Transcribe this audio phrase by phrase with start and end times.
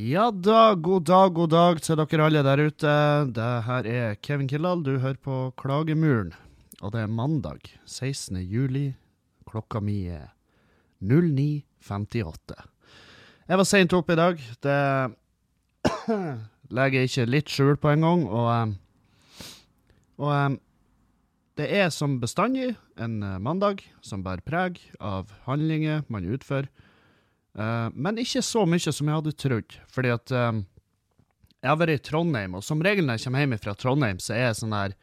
[0.00, 2.92] Ja da, god dag, god dag til dere alle der ute.
[3.36, 6.30] Det her er Kevin Kildahl, du hører på Klagemuren.
[6.80, 8.38] Og det er mandag 16.
[8.48, 8.94] juli.
[9.50, 10.30] Klokka mi er
[11.04, 12.56] 09.58.
[13.44, 14.40] Jeg var seint oppe i dag.
[14.64, 14.80] Det
[16.80, 18.24] legger jeg ikke litt skjul på engang.
[18.24, 19.46] Og, eh,
[20.16, 20.60] og eh,
[21.60, 26.72] det er som bestandig en eh, mandag som bærer preg av handlinger man utfører.
[27.60, 29.76] Uh, men ikke så mye som jeg hadde trodd.
[29.92, 30.62] Fordi at um,
[31.60, 34.36] jeg har vært i Trondheim, og som regel når jeg kommer hjem fra Trondheim, så
[34.36, 34.96] er jeg sånn der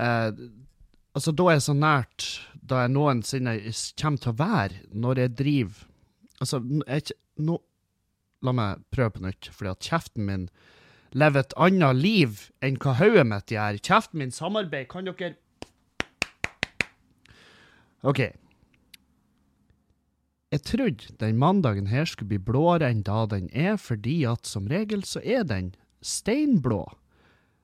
[0.00, 0.30] uh,
[1.12, 2.26] Altså, da er jeg så nært
[2.56, 3.52] da jeg noensinne
[4.00, 5.82] kommer til å være når jeg driver
[6.40, 7.58] Altså, jeg nå
[8.42, 10.48] La meg prøve på nytt, fordi at kjeften min
[11.14, 13.76] lever et annet liv enn hva hodet mitt gjør.
[13.86, 15.36] Kjeften min samarbeider, kan dere
[18.02, 18.24] OK.
[20.52, 24.68] Jeg trodde den mandagen her skulle bli blåere enn da den er, fordi at som
[24.68, 25.72] regel så er den
[26.04, 26.84] steinblå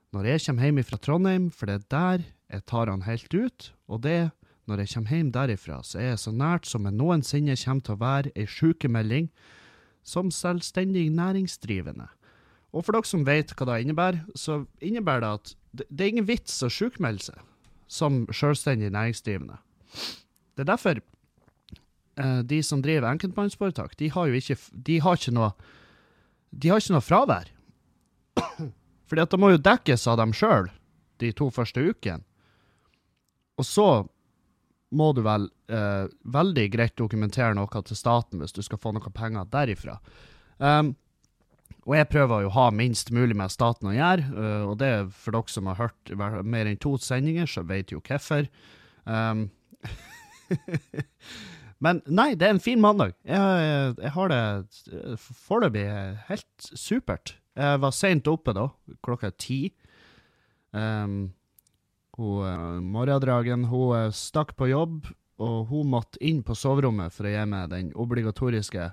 [0.09, 3.67] når jeg kommer hjem fra Trondheim, for det er der jeg tar han helt ut,
[3.85, 4.31] og det,
[4.65, 7.93] når jeg kommer hjem derifra, så er jeg så nært som jeg noensinne kommer til
[7.93, 9.29] å være ei sykemelding
[10.01, 12.07] som selvstendig næringsdrivende.
[12.73, 15.53] Og for dere som vet hva det innebærer, så innebærer det at
[15.93, 17.45] det er ingen vits å sjukmelde seg
[17.89, 19.61] som selvstendig næringsdrivende.
[20.57, 21.03] Det er derfor
[22.19, 25.53] de som driver enkeltmannsforetak, de har jo ikke De har ikke noe
[26.51, 27.51] De har ikke noe fravær.
[29.09, 30.67] Fordi at det må jo dekkes av dem sjøl
[31.23, 32.23] de to første ukene.
[33.59, 33.89] Og så
[34.95, 39.13] må du vel eh, veldig greit dokumentere noe til staten hvis du skal få noe
[39.13, 39.99] penger derifra.
[40.57, 40.95] Um,
[41.87, 44.89] og jeg prøver jo å ha minst mulig med staten å gjøre, uh, og det
[44.93, 46.11] er for dere som har hørt
[46.43, 48.49] mer enn to sendinger, så vet jo hvorfor.
[49.05, 49.47] Um,
[51.83, 53.13] Men nei, det er en fin mandag.
[53.23, 55.85] Jeg, jeg har det foreløpig
[56.27, 57.37] helt supert.
[57.59, 58.67] Jeg var seint oppe da,
[59.05, 59.61] klokka ti.
[60.75, 61.31] Um,
[62.19, 65.07] hun, uh, Morgendragen uh, stakk på jobb,
[65.39, 68.91] og hun måtte inn på soverommet for å gi meg den obligatoriske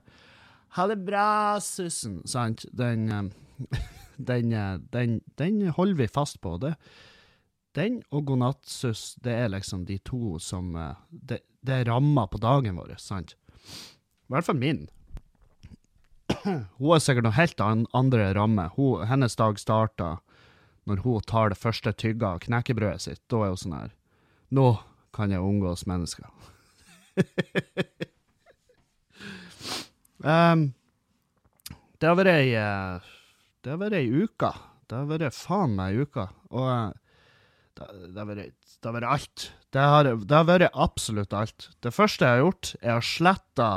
[0.77, 2.67] 'Ha det bra, Sussen', sant?
[2.71, 3.77] Den, uh,
[4.31, 4.53] den,
[4.93, 6.59] den, den, holder vi fast på.
[6.61, 6.75] Det,
[7.77, 10.73] den og godnattsuss, det er liksom de to som
[11.11, 13.37] det, det er ramma på dagen vår, sant?
[14.27, 14.87] I hvert fall min.
[16.45, 18.73] Hun har sikkert noe helt andre rammer.
[19.07, 20.19] hennes dag starter
[20.87, 23.23] når hun tar det første tygga av knekkebrødet sitt.
[23.31, 23.95] Da er hun sånn her
[24.55, 24.67] Nå
[25.17, 26.29] kan jeg omgås mennesker.
[30.23, 30.69] um,
[31.99, 33.09] det har vært ei eh,
[33.65, 34.53] Det har vært ei uke.
[34.87, 36.29] Det har vært faen meg ei uke.
[36.55, 36.95] Og eh,
[37.77, 39.51] det, har vært, har alt.
[39.75, 41.69] Det har, det har vært absolutt alt.
[41.85, 43.69] Det første jeg har gjort, er å slette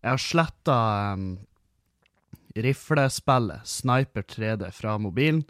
[0.00, 0.76] Jeg har sletta
[1.14, 1.30] um,
[2.56, 5.44] riflespillet Sniper 3D fra mobilen.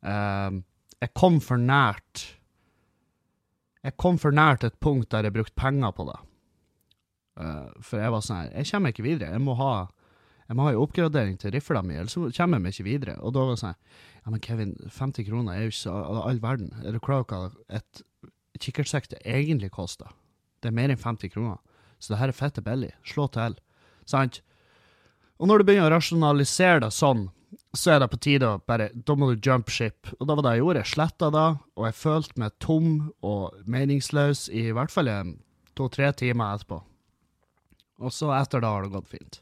[0.00, 0.62] Um,
[1.00, 2.22] jeg kom for nært
[3.84, 6.18] Jeg kom for nært et punkt der jeg brukte penger på det.
[7.40, 9.34] Uh, for jeg var sånn her Jeg kommer ikke videre.
[9.36, 9.74] Jeg må ha
[10.50, 13.12] jeg må ha en oppgradering til rifla mi, ellers kommer de ikke videre.
[13.22, 13.76] Og da var det sånn
[14.20, 16.72] Ja, men Kevin, 50 kroner er jo ikke all verden.
[16.82, 18.00] Er du klar over hva et
[18.60, 20.10] kikkertsekte egentlig koster.
[20.60, 21.60] Det er mer enn 50 kroner.
[22.02, 22.90] Så det her er fette billig.
[23.06, 23.54] Slå til.
[24.10, 24.40] Sant?
[25.38, 27.28] Og når du begynner å rasjonalisere det sånn,
[27.76, 30.10] så er det på tide å bare Da må du jump ship.
[30.18, 30.82] Og da var det jeg gjorde.
[30.82, 31.46] Jeg sletta det,
[31.78, 32.90] og jeg følte meg tom
[33.22, 35.12] og meningsløs i hvert fall
[35.78, 36.80] to-tre timer etterpå.
[38.02, 39.40] Og så etter da har det gått fint.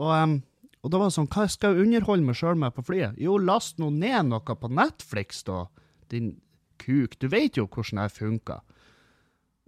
[0.00, 0.36] Og, um,
[0.80, 3.18] og da var det sånn Hva skal jeg underholde meg sjøl med på flyet?
[3.20, 5.66] Jo, last nå ned noe på Netflix, da.
[6.12, 6.34] Din
[6.80, 7.18] kuk.
[7.20, 8.60] Du vet jo hvordan det funker.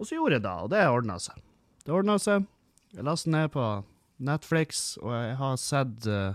[0.01, 1.41] Og så gjorde jeg det, og det ordna seg.
[1.85, 2.47] Det ordna seg.
[2.93, 3.67] Jeg lastet ned på
[4.23, 6.33] Netflix, og jeg har sett uh,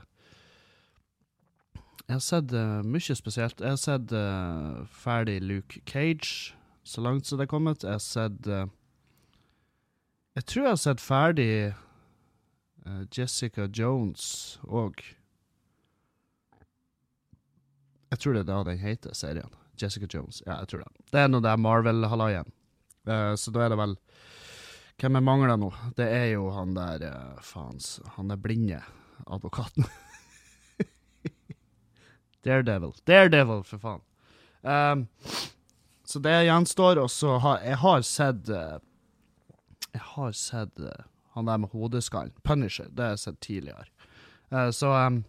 [2.08, 3.60] Jeg har sett uh, mye spesielt.
[3.60, 6.54] Jeg har sett uh, ferdig Luke Cage,
[6.84, 7.84] så langt som det er kommet.
[7.84, 11.74] Jeg har sett Jeg tror jeg har sett ferdig
[13.14, 15.02] Jessica Jones og
[18.08, 19.52] Jeg tror det er da den heter, serien.
[19.76, 20.42] Jessica Jones.
[20.46, 21.06] Ja, jeg tror det.
[21.12, 22.48] Det er noe der Marvel-halaien.
[23.08, 23.94] Uh, så da er det vel
[24.98, 25.68] Hvem jeg mangler nå?
[25.96, 28.80] Det er jo han der uh, Faens Han er blinde
[29.26, 29.86] advokaten.
[32.46, 32.96] Daredevil.
[33.06, 34.02] Daredevil, for faen.
[34.62, 35.06] Um,
[36.08, 37.02] så det gjenstår.
[37.02, 40.82] Og så har jeg har sett Jeg har sett
[41.38, 42.34] han der med hodeskallen.
[42.46, 42.90] Punisher.
[42.90, 43.88] Det har jeg sett tidligere.
[44.52, 45.22] Uh, så um,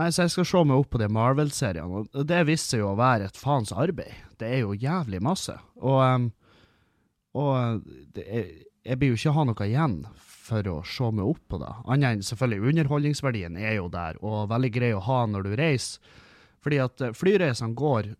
[0.00, 2.94] Nei, så jeg skal se meg opp på de Marvel-seriene, og det viste seg jo
[2.94, 4.14] å være et faens arbeid.
[4.40, 5.52] Det er jo jævlig masse.
[5.84, 6.30] Og, um,
[7.36, 8.46] og er,
[8.88, 9.98] jeg blir jo ikke ha noe igjen
[10.42, 11.70] for å se meg opp på det.
[11.92, 16.18] Annet enn selvfølgelig underholdningsverdien er jo der, og veldig grei å ha når du reiser.
[16.62, 18.12] Fordi at eh, flyreisene går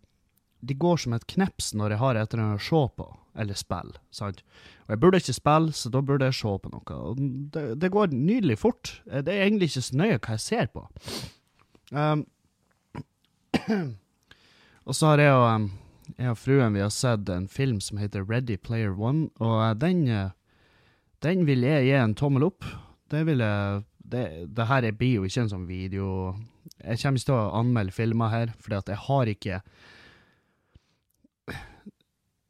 [0.62, 3.06] de går som et kneps når jeg har et eller annet å se på,
[3.42, 3.98] eller spille.
[4.14, 4.42] sant?
[4.86, 6.98] Og jeg burde ikke spille, så da burde jeg se på noe.
[6.98, 7.22] Og
[7.54, 8.94] det, det går nydelig fort.
[9.10, 10.86] Eh, det er egentlig ikke så nøye hva jeg ser på.
[11.92, 12.26] Um,
[14.86, 15.66] og så har jeg og, um,
[16.18, 19.72] jeg og fruen vi har sett en film som heter Ready Player One, og uh,
[19.78, 20.30] den, uh,
[21.26, 22.68] den vil jeg gi en tommel opp.
[23.10, 23.82] Det vil jeg
[24.12, 26.06] det, det her blir jo ikke en sånn video
[26.82, 29.60] Jeg kommer ikke til å anmelde filmer her, fordi at jeg har ikke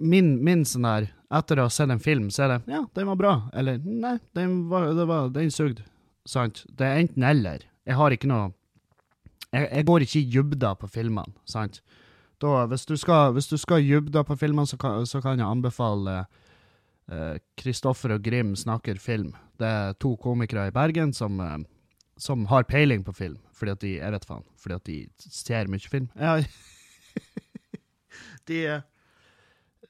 [0.02, 3.08] min, min sånn der Etter å ha sett en film, så er det Ja, den
[3.08, 3.32] var bra.
[3.56, 5.86] Eller Nei, den, var, det var, den sugde.
[6.28, 6.66] Sant?
[6.68, 7.64] Det er enten eller.
[7.88, 8.50] Jeg har ikke noe
[9.52, 11.80] Jeg, jeg går ikke i dybda på filmene, sant?
[12.42, 14.76] Da, hvis du skal, hvis du skal dybda på filmene, så
[15.06, 16.24] så kan jeg anbefale
[17.60, 19.34] Kristoffer uh, og Grim snakker film.
[19.60, 21.58] Det er to komikere i Bergen som, uh,
[22.16, 24.44] som har peiling på film, fordi at de Jeg vet faen.
[24.56, 26.08] Fordi at de ser mye film.
[26.16, 26.42] Ja,
[28.48, 28.82] de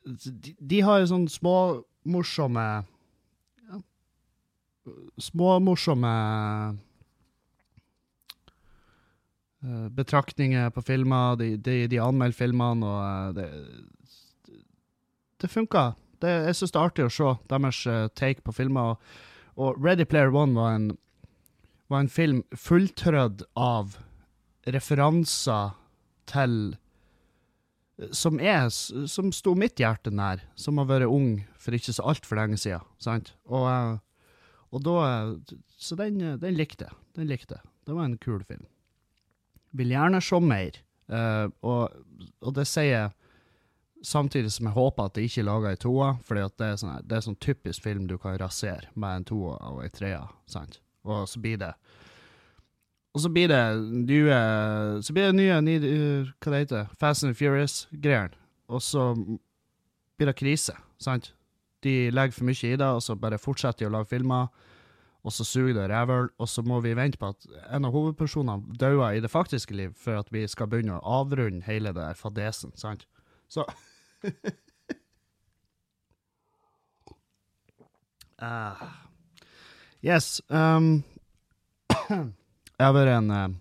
[0.05, 3.81] de, de har sånn småmorsomme ja,
[5.23, 6.13] Småmorsomme
[9.63, 11.37] uh, betraktninger på filmer.
[11.39, 14.57] De, de, de anmelder filmene, og uh, det,
[15.43, 15.95] det funker.
[16.23, 18.95] Det, jeg syns det er artig å se deres uh, take på filmer.
[18.95, 18.97] Og,
[19.55, 20.91] og, Ready Player One var en,
[21.93, 23.99] var en film fulltrødd av
[24.67, 25.75] referanser
[26.31, 26.77] til
[28.11, 32.41] som er Som sto mitt hjerte nær, som har vært ung for ikke så altfor
[32.41, 32.85] lenge siden.
[32.99, 33.35] Sant?
[33.47, 33.99] Og, eh,
[34.73, 35.37] og da
[35.77, 36.91] Så den, den likte.
[37.15, 37.61] Den likte.
[37.87, 38.67] Det var en kul film.
[39.73, 40.79] Vil gjerne se mer.
[41.13, 41.93] Uh, og,
[42.41, 43.11] og, det sier jeg
[44.07, 47.19] samtidig som jeg håper at det ikke er laga i toa, for det, sånn, det
[47.19, 50.23] er sånn typisk film du kan rasere med en toa og en trea.
[50.47, 50.79] Sant?
[51.03, 51.73] Og så blir det
[53.13, 53.63] og så blir det
[54.09, 54.37] nye
[55.05, 55.59] Så blir det nye
[56.41, 58.33] Hva det heter Fast and Furious-greier.
[58.73, 59.13] Og så
[60.17, 61.35] blir det krise, sant?
[61.85, 64.49] De legger for mye i det, og så bare fortsetter de å lage filmer.
[65.23, 68.77] Og så suger det rævhøl, og så må vi vente på at en av hovedpersonene
[68.79, 72.19] dauer i det faktiske liv, for at vi skal begynne å avrunde hele det der
[72.19, 73.07] fadesen, sant?
[73.49, 73.67] Så
[78.43, 78.83] uh,
[80.03, 80.41] Yes.
[80.49, 81.05] Um
[82.83, 83.53] Jeg har vært en eh,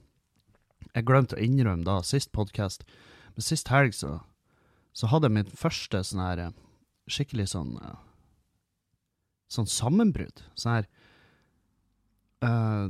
[0.96, 2.88] Jeg glemte å innrømme da, sist podkast,
[3.36, 4.16] men sist helg så,
[4.98, 6.56] så hadde jeg mitt første sånn her eh,
[7.06, 8.00] skikkelig sånn eh,
[9.52, 10.42] Sånn sammenbrudd.
[10.56, 10.86] Sånn her
[12.48, 12.88] uh,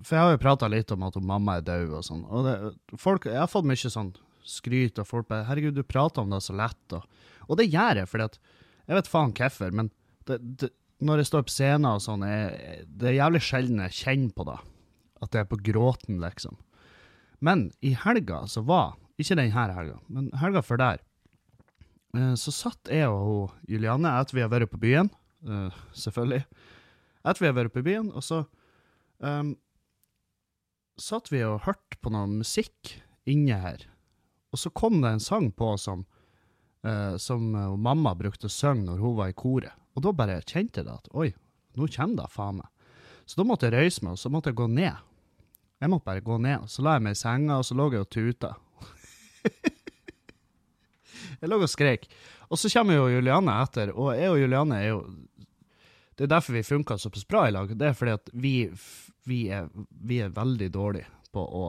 [0.00, 2.22] For jeg har jo prata litt om at mamma er død og sånn.
[2.32, 2.54] Og det,
[2.96, 4.14] folk, jeg har fått mye sånn
[4.48, 7.04] skryt, og folk bare 'Herregud, du prater om det så lett', og,
[7.44, 8.40] og det gjør jeg, fordi at
[8.88, 9.92] Jeg vet faen hvorfor, men
[10.28, 10.72] det, det,
[11.04, 14.48] når jeg står på scenen og sånn, jeg, det er jævlig sjelden jeg kjenner på
[14.48, 14.58] det.
[15.24, 16.58] At det er på gråten, liksom.
[17.44, 21.02] Men i helga så var, ikke denne helga, men helga før der,
[22.16, 25.10] eh, så satt jeg og Juliane etter vi har vært på byen,
[25.48, 26.44] uh, selvfølgelig.
[27.24, 28.42] Etter vi har vært på byen, og så
[29.20, 29.54] um,
[31.00, 32.96] satt vi og hørte på noe musikk
[33.28, 33.86] inne her.
[34.54, 36.04] Og så kom det en sang på som,
[36.86, 37.48] uh, som
[37.80, 39.74] mamma brukte å synge når hun var i koret.
[39.94, 41.30] Og da bare kjente jeg det at oi,
[41.78, 42.70] nå kommer det faen meg.
[43.24, 44.96] Så da måtte jeg røyse meg, og så måtte jeg gå ned
[45.84, 46.64] jeg måtte bare gå ned.
[46.72, 48.54] Så la jeg meg i senga, og så lå jeg og tuta.
[51.42, 52.06] jeg lå og skreik.
[52.48, 55.04] Og så kommer jo Juliane etter, og jeg og Juliane er jo
[56.14, 57.68] Det er derfor vi funka såpass bra i lag.
[57.74, 58.70] Det er fordi at vi,
[59.26, 61.64] vi, er, vi er, veldig dårlige på å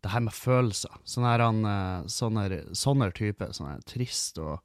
[0.00, 0.94] Det her med følelser.
[1.04, 3.52] Sånne, her, sånne, sånne typer.
[3.52, 4.60] Sånne trist og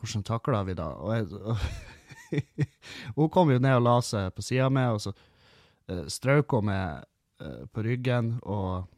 [0.00, 0.86] Hvordan takla vi da?
[0.96, 5.12] Og jeg, og hun kom jo ned og la seg på sida mi, og så
[5.90, 7.04] uh, strøk med
[7.42, 8.88] uh, på ryggen, og,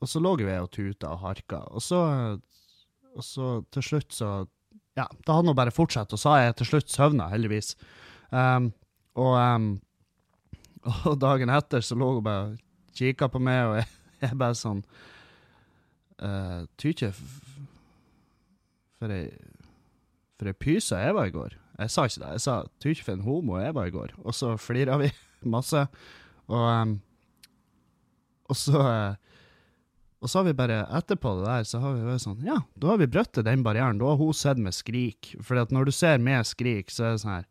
[0.00, 1.62] og så lå vi og tuta og harka.
[1.72, 2.00] Og så,
[3.14, 4.30] og så til slutt så
[4.98, 7.76] Ja, da hadde hun bare fortsatt, og så har jeg til slutt søvna, heldigvis.
[8.34, 8.72] Um,
[9.14, 9.68] og, um,
[11.12, 13.86] og dagen etter så lå hun bare og kikka på meg, og jeg,
[14.24, 14.82] jeg bare sånn
[16.18, 17.12] uh, Tykje,
[18.98, 19.28] for ei
[20.38, 21.56] for ei pyse jeg var i går.
[21.78, 22.30] Jeg sa ikke det.
[22.36, 24.14] Jeg sa tykje for en homo jeg var i går.
[24.22, 25.10] Og så flira vi
[25.54, 25.84] masse.
[26.48, 26.94] Og, um,
[28.48, 29.28] og så uh,
[30.18, 32.90] og så har vi bare, etterpå det der, så har vi vært sånn Ja, da
[32.90, 34.00] har vi brøttet den barrieren.
[34.00, 35.34] Da har hun sett med skrik.
[35.46, 37.46] For når du ser med skrik, så er det sånn her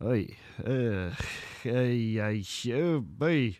[0.00, 0.22] Oi,
[0.64, 1.24] øh,
[1.68, 2.38] øy, øy,
[2.72, 3.50] øy,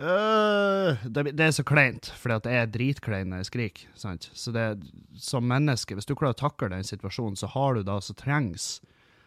[0.00, 3.90] øh, det, det, er så kleint, for det er jeg skriker.
[3.92, 4.30] Sant?
[4.32, 4.80] Så det,
[5.20, 8.80] som menneske, hvis du klarer å takle den situasjonen, så har du det som trengs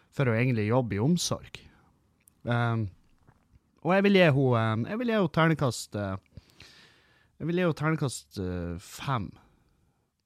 [0.09, 1.61] for å egentlig jobbe i omsorg.
[2.49, 2.89] Um,
[3.85, 6.17] og jeg vil gi henne terningkast uh,
[7.37, 9.29] Jeg vil gi henne terningkast uh, fem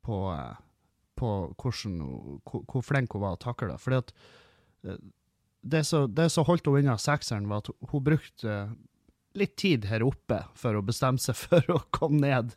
[0.07, 0.19] på,
[1.19, 1.97] på hvordan,
[2.47, 3.81] hvor, hvor flink hun var å takle det.
[3.83, 4.13] Fordi at
[5.59, 8.55] det som holdt henne unna sekseren, var at hun brukte
[9.37, 12.55] litt tid her oppe for å bestemme seg for å komme ned.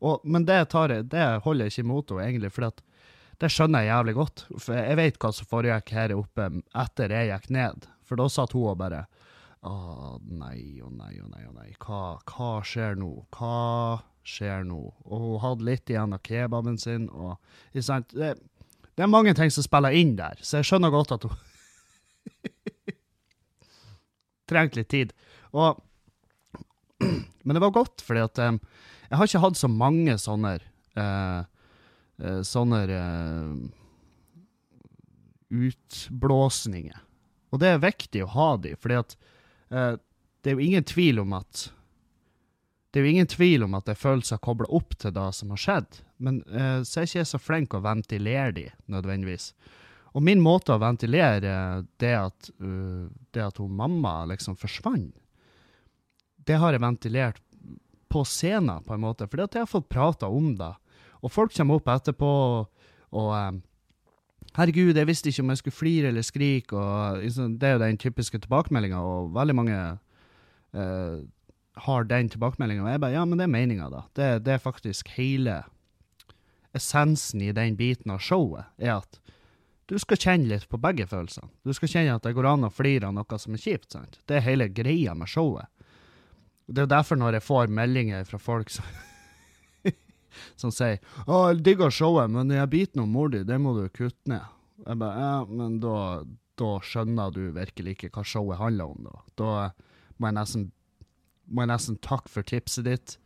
[0.00, 2.70] Og, men det, jeg, det, holder jeg ikke imot henne, egentlig, for
[3.42, 4.46] det skjønner jeg jævlig godt.
[4.58, 6.50] For jeg vet hva som foregikk her oppe
[6.84, 7.88] etter jeg gikk ned.
[8.04, 9.06] For da satt hun og bare
[9.64, 11.70] Å nei, å nei, å nei, å nei.
[11.80, 13.10] Hva, hva skjer nå?
[13.32, 14.80] Hva skjer nå?
[15.08, 17.08] Og hun hadde litt igjen av kebaben sin.
[17.08, 17.38] og
[17.72, 21.36] det, det, er mange ting som spiller inn der, så jeg skjønner godt at hun
[24.50, 25.16] trengte litt tid.
[25.56, 25.80] Og
[27.44, 28.60] men det var godt, fordi at um,
[29.08, 30.56] jeg har ikke hatt så mange sånne
[30.98, 31.40] uh,
[32.20, 33.56] uh, Sånne uh,
[35.54, 37.00] utblåsninger.
[37.54, 39.16] Og det er viktig å ha de, fordi at
[39.74, 41.68] det er jo ingen tvil om at
[42.92, 45.50] det er jo ingen tvil om at det er følelser kobla opp til det som
[45.50, 46.36] har skjedd, men
[46.86, 49.48] så er ikke jeg så flink å ventilere de, nødvendigvis.
[50.14, 51.40] Og min måte å ventilere
[51.98, 52.52] det at,
[53.34, 55.10] det at hun mamma liksom forsvant,
[56.46, 57.42] det har jeg ventilert
[58.14, 60.70] på scenen, på en måte, fordi at jeg har fått prata om det.
[61.24, 62.30] Og folk kommer opp etterpå
[63.14, 63.62] og um,
[64.54, 66.76] Herregud, jeg visste ikke om jeg skulle flire eller skrike.
[66.78, 69.78] og liksom, Det er jo den typiske tilbakemeldinga, og veldig mange
[70.74, 71.16] uh,
[71.86, 72.84] har den tilbakemeldinga.
[72.84, 74.02] Og jeg bare Ja, men det er meninga, da.
[74.14, 75.62] Det, det, er faktisk hele
[76.74, 79.18] essensen i den biten av showet, er at
[79.90, 81.50] du skal kjenne litt på begge følelsene.
[81.66, 83.90] Du skal kjenne at det går an å flire av noe som er kjipt.
[83.92, 84.18] sant?
[84.26, 85.66] Det er hele greia med showet.
[86.66, 88.86] Det er jo derfor når jeg får meldinger fra folk som,
[90.56, 93.88] som sier 'Å, jeg digger showet, men den biten om mor di, det må du
[93.88, 94.46] kutte ned'.
[94.84, 96.24] Jeg bare, ja, men da,
[96.60, 99.04] da, skjønner du virkelig ikke hva showet handler om.
[99.06, 99.50] Da, da
[100.18, 100.72] må, jeg nesten,
[101.46, 103.16] må jeg nesten takke for tipset ditt.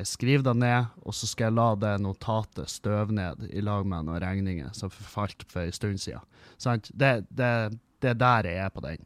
[0.00, 3.86] Jeg skriver det ned, og så skal jeg la det notatet støve ned i lag
[3.86, 6.24] med noen regninger som forfalt for en stund siden.
[6.60, 6.90] Sant?
[6.90, 9.04] Det, det, det, er der jeg er på den.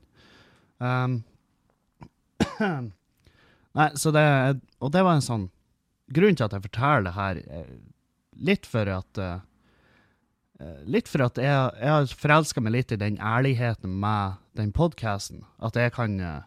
[0.78, 1.18] Um,
[3.76, 4.24] Nei, så det
[4.84, 5.46] Og det var en sånn
[6.14, 7.40] Grunnen til at jeg forteller det her,
[8.46, 9.36] litt for at uh,
[10.88, 15.42] Litt for at jeg, jeg har forelska meg litt i den ærligheten med den podkasten.
[15.60, 16.46] At jeg kan uh,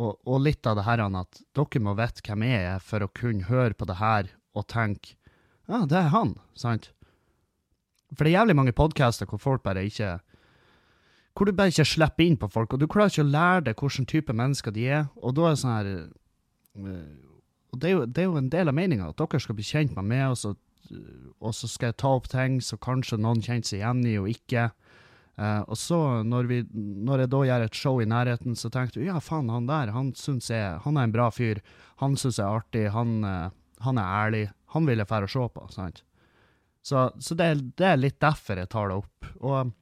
[0.00, 3.12] og, og, litt av det her at dere må vite hvem jeg er for å
[3.12, 5.16] kunne høre på det her og tenke
[5.68, 6.90] Ja, det er han, sant?
[8.14, 10.18] For det er jævlig mange podkaster hvor folk bare ikke
[11.36, 13.80] hvor du bare ikke slipper inn på folk, og du klarer ikke å lære deg
[13.82, 15.02] hvilken type mennesker de er.
[15.20, 17.10] Og da er det sånn her eh,
[17.72, 19.66] Og det er, jo, det er jo en del av meninga, at dere skal bli
[19.66, 20.54] kjent med meg, og så,
[21.40, 24.30] og så, skal jeg ta opp ting så kanskje noen kjenner seg igjen i, og
[24.32, 24.68] ikke.
[25.36, 28.96] Uh, og så, når, vi, når, jeg da gjør et show i nærheten, så tenker
[28.96, 31.60] du ja, faen, han der, han syns jeg Han er en bra fyr.
[32.00, 32.86] Han syns jeg er artig.
[32.94, 33.50] Han, uh,
[33.84, 34.44] han, er ærlig.
[34.72, 36.00] Han vil jeg dra og se på, sant?
[36.86, 39.28] Så, så det, det, er litt derfor jeg tar det opp.
[39.42, 39.74] Og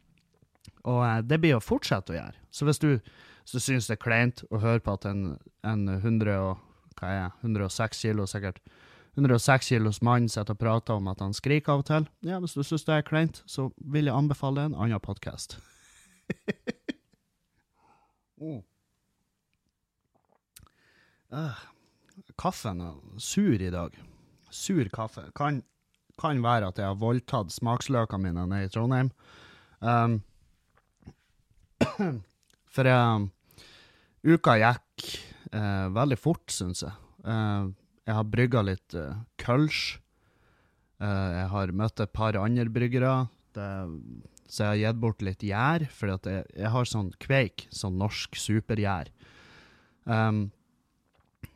[0.84, 2.38] og uh, det blir å fortsette å gjøre.
[2.52, 5.24] Så hvis du, hvis du syns det er kleint å høre på at en,
[5.66, 6.63] en 100 og,
[6.98, 8.60] hva er, jeg, 106 kilo sikkert
[9.14, 12.08] 106 kilos mann sitter og prater om at han skriker av og til.
[12.26, 15.58] Ja, Hvis du syns det er kleint, så vil jeg anbefale en annen podkast.
[18.40, 18.58] oh.
[21.34, 21.62] uh,
[22.38, 23.94] kaffen er sur i dag.
[24.50, 25.28] Sur kaffe.
[25.36, 25.62] Kan,
[26.18, 29.12] kan være at jeg har voldtatt smaksløkene mine nede i Trondheim.
[29.78, 30.22] Um,
[32.74, 33.30] For um,
[34.26, 36.94] uka gikk uh, veldig fort, syns jeg.
[37.24, 37.68] Eh,
[38.04, 39.98] jeg har brygga litt eh, kølsj.
[41.04, 43.68] jeg har møtt et par andre bryggere, det,
[44.48, 45.86] så jeg har gitt bort litt gjær.
[45.92, 49.10] For jeg, jeg, har sånn kveik, sånn norsk supergjær.
[50.04, 50.46] Um,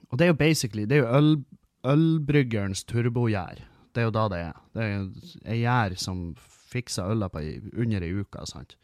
[0.08, 1.30] og det er jo basically Det er jo øl,
[1.92, 3.60] ølbryggerens turbogjær.
[3.92, 4.60] Det er jo da det er.
[4.72, 4.88] Det
[5.44, 6.22] er gjær som
[6.68, 7.44] fikser øla på
[7.76, 8.44] under ei uke.
[8.48, 8.76] sant?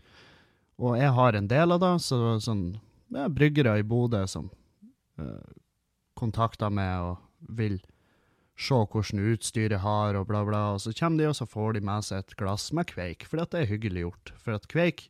[0.81, 2.67] Og jeg har en del av det, så sånn
[3.15, 4.51] ja, bryggere i Bodø som
[6.19, 7.81] kontakter med og vil
[8.55, 10.63] se hvordan utstyret har, og bla, bla.
[10.75, 13.43] Og så kommer de, og så får de med seg et glass med kveik, for
[13.43, 14.33] det er hyggelig gjort.
[14.39, 15.09] For at kveik,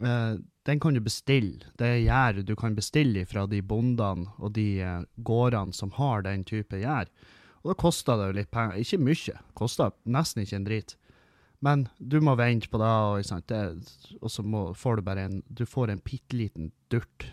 [0.00, 1.68] eh, den kan du bestille.
[1.76, 6.24] Det er gjær du kan bestille fra de bondene og de eh, gårdene som har
[6.24, 7.12] den type gjær.
[7.62, 8.80] Og da koster det jo litt penger.
[8.80, 10.96] Ikke mye, koster nesten ikke en drit.
[11.64, 15.64] Men du må vente på det, og, og så må, får du bare en Du
[15.64, 17.28] får en bitte liten durt.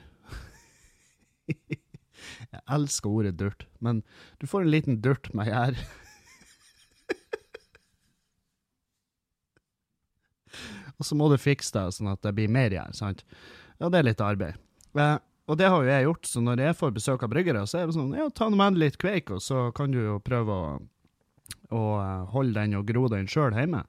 [2.51, 4.03] Jeg elsker ordet durt, men
[4.41, 5.74] du får en liten durt med gjær.
[11.00, 12.91] og så må du fikse det sånn at det blir mer gjær.
[12.98, 13.19] sant?
[13.81, 14.55] Ja, det er litt arbeid.
[14.93, 15.17] Eh,
[15.50, 17.86] og det har jo jeg gjort, så når jeg får besøk av bryggere, så er
[17.89, 20.79] det sånn ja, ta nå med litt kveik, og så kan du jo prøve å,
[21.74, 23.83] å eh, holde den og gro den sjøl hjemme.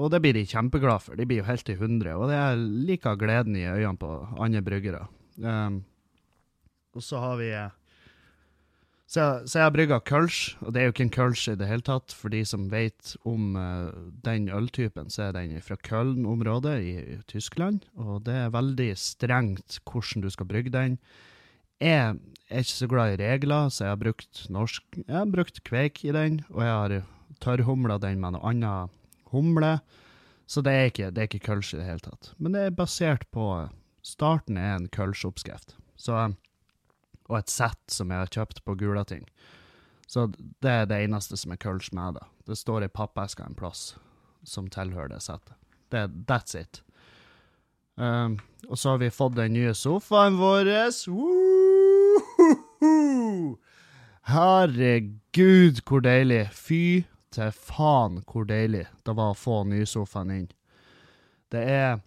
[0.00, 1.14] Og det blir de kjempeglade for.
[1.18, 2.14] De blir jo helt i hundre.
[2.16, 4.08] Og det er like gleden i øynene på
[4.40, 5.02] andre bryggere.
[5.42, 5.82] Um,
[6.96, 7.70] og så har vi eh,
[9.10, 11.66] så, så jeg har brygga kølsj, og det er jo ikke en kølsj i det
[11.66, 12.12] hele tatt.
[12.14, 13.90] For de som vet om uh,
[14.22, 17.88] den øltypen, så er den fra Köln-området i, i, Tyskland.
[17.98, 20.94] Og det er veldig strengt hvordan du skal brygge den.
[21.82, 25.58] Jeg er ikke så glad i regler, så jeg har brukt norsk Jeg har brukt
[25.66, 26.96] kveik i den, og jeg har
[27.42, 28.94] tørrhumla den med noe annet
[29.34, 29.80] humle.
[30.46, 32.30] Så det er ikke, det ikke kølsch i det hele tatt.
[32.38, 33.66] Men det er basert på
[34.06, 35.74] Starten er en kølsjoppskrift.
[35.98, 36.14] Så
[37.30, 39.24] og et sett som jeg har kjøpt på Gulating.
[40.10, 42.26] Så det er det eneste som er kølsch med det.
[42.50, 43.94] Det står i pappeska en plass
[44.42, 45.54] som tilhører det settet.
[45.90, 46.82] Det, that's it.
[47.94, 50.70] Um, og så har vi fått den nye sofaen vår.
[54.30, 56.48] Herregud, hvor deilig.
[56.54, 60.48] Fy til faen hvor deilig det var å få nysofaen inn.
[61.50, 62.00] Det er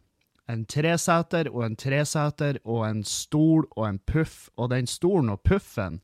[0.52, 5.42] en treseter og en treseter og en stol og en puff, og den stolen og
[5.48, 6.02] puffen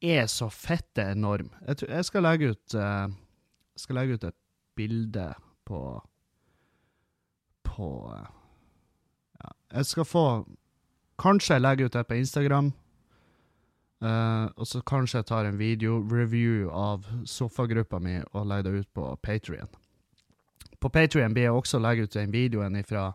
[0.00, 1.50] er så fette enorm.
[1.66, 3.08] Jeg, tror, jeg skal legge ut uh,
[3.76, 4.38] skal legge ut et
[4.78, 5.26] bilde
[5.66, 5.80] på
[7.66, 8.26] på uh,
[9.42, 10.24] ja, Jeg skal få
[11.18, 12.72] Kanskje jeg legger ut det på Instagram.
[13.98, 18.90] Uh, og så kanskje jeg tar en video-review av sofagruppa mi og legger det ut
[18.94, 19.72] på Patrion.
[20.78, 23.08] På Patrion blir jeg også legge ut den videoen ifra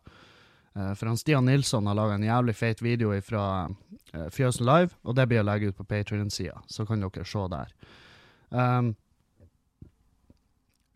[0.74, 5.18] for han Stian Nilsson har laga en jævlig feit video fra uh, Fjøsen Live, og
[5.18, 7.76] det blir å legge ut på Patrion-sida, så kan dere se der.
[8.50, 8.94] Um,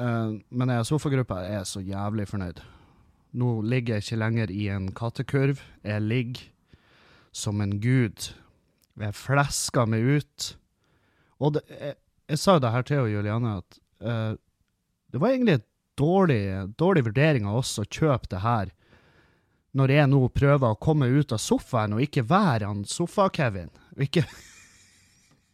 [0.02, 2.64] uh, men jeg sofagruppa er så jævlig fornøyd.
[3.38, 5.62] Nå ligger jeg ikke lenger i en kattekurv.
[5.86, 6.48] Jeg ligger
[7.36, 8.32] som en gud.
[8.98, 10.50] Jeg flesker meg ut.
[11.38, 11.98] Og det, jeg,
[12.32, 14.34] jeg, sa det her til Juliane, at uh,
[15.14, 16.42] det var egentlig en dårlig,
[16.80, 18.74] dårlig vurdering av oss å kjøpe det her
[19.78, 23.70] når jeg nå prøver å komme ut av sofaen og ikke være han Sofa-Kevin.
[24.02, 24.24] Ikke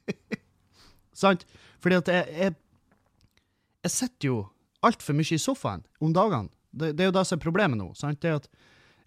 [1.23, 1.45] Sant?
[1.83, 2.55] Fordi at jeg, jeg,
[3.83, 4.37] jeg sitter jo
[4.83, 6.51] altfor mye i sofaen om dagene.
[6.71, 7.91] Det, det, er jo det som er problemet nå.
[7.97, 8.21] sant?
[8.23, 8.47] Det er at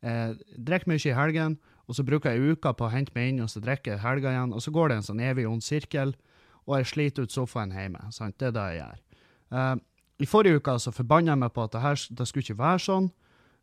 [0.06, 3.42] jeg drikker mye i helgen, og så bruker jeg uka på å hente meg inn,
[3.42, 6.14] og så drikker jeg helga igjen, og så går det en sånn evig ond sirkel,
[6.66, 8.10] og jeg sliter ut sofaen hjemme.
[8.14, 8.36] sant?
[8.38, 9.02] Det er det jeg gjør.
[9.56, 9.76] Uh,
[10.22, 12.84] I forrige uke så forbanna jeg meg på at det, her, det skulle ikke være
[12.86, 13.10] sånn.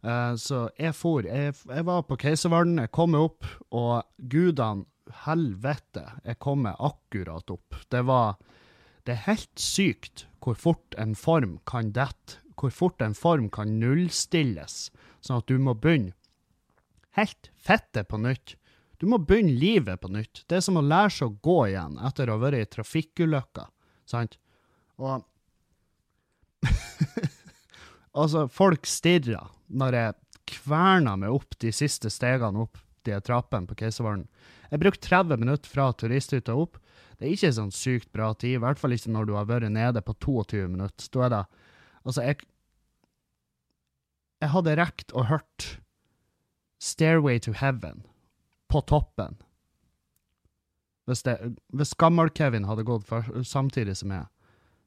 [0.04, 1.24] Uh, så jeg for.
[1.24, 4.86] Jeg, jeg var på Keiservarden, jeg kom opp, og gudene
[5.24, 7.80] helvete, jeg kom meg akkurat opp.
[7.92, 8.36] Det var
[9.04, 13.80] Det er helt sykt hvor fort en form kan dette, hvor fort en form kan
[13.80, 16.13] nullstilles, sånn at du må begynne
[17.18, 18.56] helt fette på nytt.
[19.00, 20.46] Du må begynne livet på nytt.
[20.48, 23.68] Det er som å lære seg å gå igjen etter å ha vært i trafikkulykker,
[24.08, 24.38] sant?
[25.04, 25.26] Og
[28.13, 30.17] Altså, folk stirrer når jeg
[30.54, 34.28] kverna meg opp de siste stegene opp de trappene på Keiservollen.
[34.71, 36.80] Jeg brukte 30 minutter fra turisthytta opp.
[37.17, 39.71] Det er ikke sånn sykt bra tid, i hvert fall ikke når du har vært
[39.73, 41.10] nede på 22 minutter.
[41.13, 41.43] Da er det
[42.04, 42.41] Altså, jeg
[44.41, 45.80] Jeg hadde rekt og hørt
[46.84, 48.04] Stairway to Heaven
[48.67, 49.38] på toppen.
[51.08, 51.23] Hvis,
[51.71, 54.28] hvis Gammel-Kevin hadde gått for, samtidig som jeg,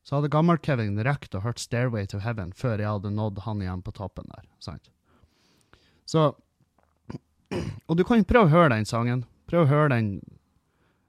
[0.07, 3.83] så hadde gammel-Kevin rekt og hørt 'Stairway to Heaven' før jeg hadde nådd han igjen
[3.83, 4.45] på toppen der.
[4.61, 4.91] sant?
[6.07, 6.35] Så
[7.89, 9.25] Og du kan prøve å høre den sangen.
[9.47, 10.09] Prøv å høre den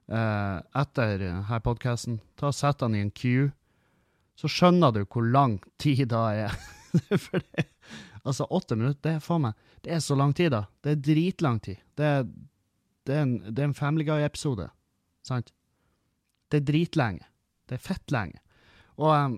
[0.08, 2.20] eh, etter her podkasten.
[2.36, 3.50] Ta Sett den i en queue.
[4.38, 6.54] Så skjønner du hvor lang tid da er.
[7.18, 7.66] For det,
[8.22, 10.66] altså, åtte minutter, det er faen meg Det er så lang tid, da.
[10.82, 11.82] Det er dritlang tid.
[11.98, 12.24] Det er,
[13.06, 14.70] det er en, det er en Family Guy-episode,
[15.26, 15.52] sant?
[16.50, 17.26] Det er dritlenge.
[17.66, 18.38] Det er fett lenge.
[18.98, 19.36] Og, um,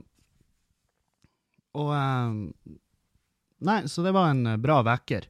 [1.76, 2.38] og um,
[3.60, 5.26] Nei, så det var en uh, bra vekker.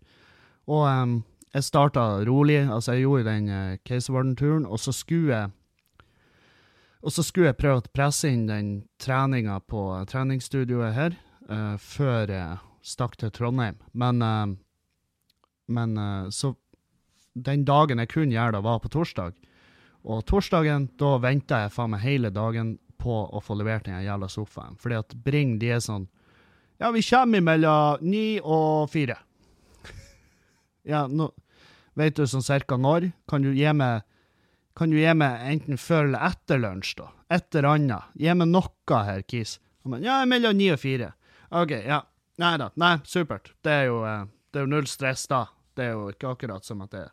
[0.70, 1.16] Og um,
[1.50, 2.60] jeg starta rolig.
[2.62, 5.56] Altså, jeg gjorde den uh, Keiservarden-turen, og så skulle jeg
[7.00, 11.14] og så skulle jeg prøve å presse inn den treninga på treningsstudioet her
[11.48, 13.78] uh, før jeg stakk til Trondheim.
[13.92, 14.52] Men, uh,
[15.72, 16.56] men uh, så
[17.30, 19.36] Den dagen jeg kunne gjøre det, var på torsdag.
[20.02, 24.28] Og torsdagen, da venta jeg faen meg hele dagen på å få levert den jævla
[24.30, 24.78] sofaen.
[24.80, 26.08] Fordi at Bring de er sånn
[26.80, 29.18] Ja, vi kommer mellom ni og fire.
[30.92, 31.32] ja, nå
[31.98, 33.10] Vet du sånn cirka når?
[33.28, 34.06] Kan du gi meg
[34.78, 37.10] kan du gi meg enten før eller etter lunsj, da?
[37.36, 38.12] Et eller annet.
[38.16, 39.58] Gi meg noe her, Kis.
[40.00, 41.10] Ja, mellom ni og fire.
[41.50, 41.98] OK, ja.
[42.40, 42.70] Nei da.
[42.80, 43.52] Nei, supert.
[43.60, 45.42] Det er jo, eh, det er jo null stress da.
[45.76, 47.10] Det er jo ikke akkurat som at jeg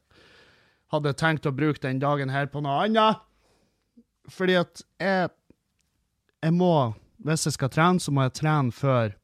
[0.94, 3.20] hadde tenkt å bruke den dagen her på noe annet.
[4.32, 5.34] Fordi at jeg
[6.44, 6.94] Jeg må
[7.26, 9.16] Hvis jeg skal trene, så må jeg trene før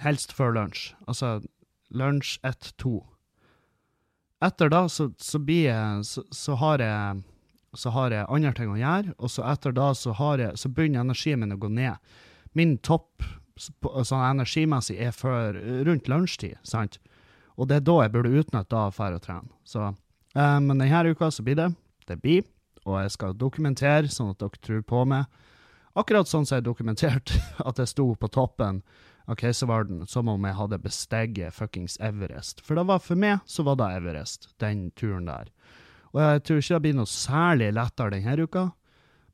[0.00, 0.94] Helst før lunsj.
[1.06, 1.40] Altså
[1.92, 3.00] lunsj 1-2.
[4.46, 7.20] Etter da så, så blir jeg så, så har jeg
[7.78, 10.70] så har jeg andre ting å gjøre, og så etter da så, har jeg, så
[10.74, 12.00] begynner energien min å gå ned.
[12.58, 13.22] Min topp
[13.60, 16.98] sånn energimessig er før, rundt lunsjtid, sant?
[17.60, 19.52] Og det er da jeg burde utnytte da for å trene.
[19.68, 19.92] Så,
[20.34, 21.68] eh, men denne uka så blir det,
[22.08, 22.42] det blir,
[22.86, 25.28] og jeg skal dokumentere sånn at dere tror på meg.
[25.98, 28.82] Akkurat sånn som jeg dokumenterte at jeg sto på toppen
[29.30, 32.62] av Keiservarden, som om jeg hadde besteget fuckings Everest.
[32.66, 35.52] For det var for meg, så var det Everest, den turen der.
[36.10, 38.64] Og jeg tror ikke det blir noe særlig lettere denne uka,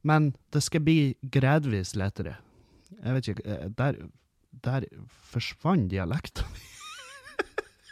[0.06, 0.98] men det skal bli
[1.32, 2.37] gradvis lettere.
[3.00, 4.00] Jeg vet ikke, eh, der,
[4.64, 4.87] der
[5.32, 6.72] forsvant dialekten min.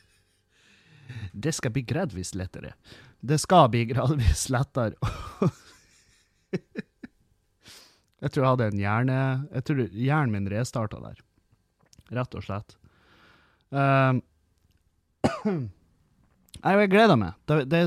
[1.47, 2.75] det skal bli gradvis lettere.
[3.25, 4.99] Det skal bli gradvis lettere.
[8.21, 9.21] jeg tror jeg hadde en hjerne...
[9.55, 11.23] Jeg tror hjernen min restarta der.
[12.21, 12.77] Rett og slett.
[15.45, 15.71] Um,
[16.61, 17.33] jeg gleder meg.
[17.49, 17.81] Det, det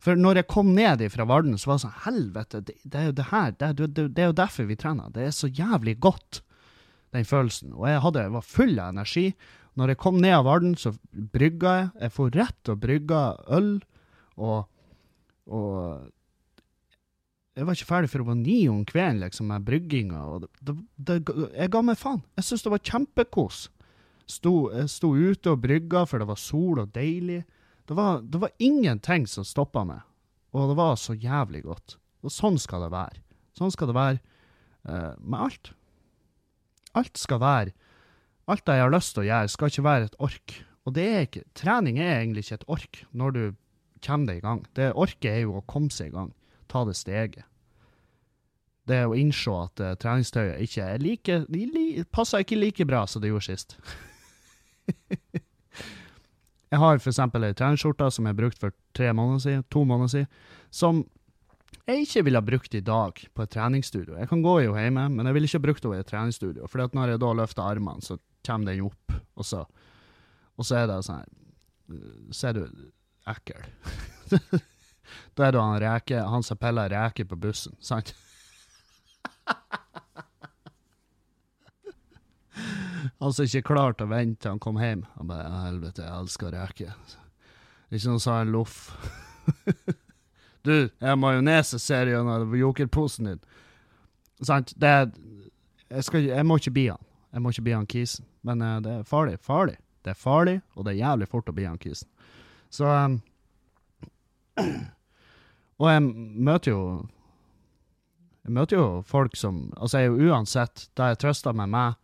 [0.00, 3.08] for når jeg kom ned fra Varden, så var det sånn Helvete, det, det er
[3.10, 3.52] jo det her.
[3.60, 3.68] Det,
[4.08, 5.12] er jo derfor vi trener.
[5.12, 6.40] Det er så jævlig godt,
[7.12, 7.74] den følelsen.
[7.76, 9.26] Og jeg, hadde, var full av energi.
[9.76, 11.90] Når jeg kom ned av Varden, så brygga jeg.
[12.06, 13.20] Jeg får rett og brygga
[13.58, 13.70] øl.
[14.38, 14.66] Og,
[15.50, 16.08] og
[17.56, 20.20] Jeg var ikke ferdig før det var ni om kvelden, liksom, med brygginga.
[21.56, 22.22] Jeg ga meg faen.
[22.38, 23.64] Jeg syntes det var kjempekos.
[24.30, 27.42] Sto, jeg sto ute og brygga, for det var sol og deilig.
[27.90, 30.04] Det var, det var ingenting som stoppa meg,
[30.54, 31.96] og det var så jævlig godt.
[32.22, 33.22] Og sånn skal det være.
[33.58, 34.20] Sånn skal det være
[34.86, 35.72] uh, med alt.
[36.96, 37.76] Alt skal være
[38.50, 40.54] Alt jeg har lyst til å gjøre, skal ikke være et ork.
[40.88, 43.42] Og det er ikke Trening er egentlig ikke et ork når du
[44.04, 44.64] kommer deg i gang.
[44.76, 46.32] Det orket er jo å komme seg i gang.
[46.70, 47.46] Ta det steget.
[48.88, 53.22] Det å innse at uh, treningstøyet ikke er like, li, passer ikke like bra som
[53.22, 53.76] det gjorde sist.
[56.70, 60.28] Jeg har eksempel ei treningsskjorte som jeg brukte for tre måneder siden, to måneder siden,
[60.70, 61.00] som
[61.82, 64.14] jeg ikke ville ha brukt i dag på et treningsstudio.
[64.14, 66.68] Jeg kan gå henne hjemme, men jeg ville ikke brukt henne i et treningsstudio.
[66.70, 69.64] For når jeg da løfter armene, så kommer den opp, og så,
[70.54, 71.36] og så er det sånn her
[72.30, 72.62] Så er du
[73.30, 73.62] ekkel.
[75.36, 78.14] da er du han reke, han som peller reker på bussen, sant?
[83.20, 85.02] Han som ikke klarte å vente til han kom hjem.
[85.16, 86.94] Han bare 'Helvete, jeg elsker reker'.
[87.90, 88.76] Ikke noe sa en loff.
[90.66, 93.42] du, jeg har majones jeg ser gjennom jokerposen din.
[94.40, 94.72] Sant?
[94.76, 95.10] Det er
[95.90, 97.02] jeg, skal, jeg må ikke bli han.
[97.34, 98.26] Jeg må ikke bli han kisen.
[98.46, 99.38] Men uh, det er farlig.
[99.42, 99.76] Farlig.
[100.04, 102.08] Det er farlig, og det er jævlig fort å bli han kisen.
[102.70, 103.20] Så um,
[105.80, 106.02] Og jeg
[106.48, 106.82] møter jo
[108.44, 111.98] Jeg møter jo folk som Altså, jeg er jo uansett Det jeg trøster med meg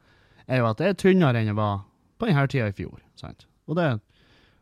[0.47, 1.81] er jo at jeg er tynnere enn jeg var
[2.21, 3.01] på denne tida i fjor.
[3.19, 3.49] Sant?
[3.67, 3.87] Og det,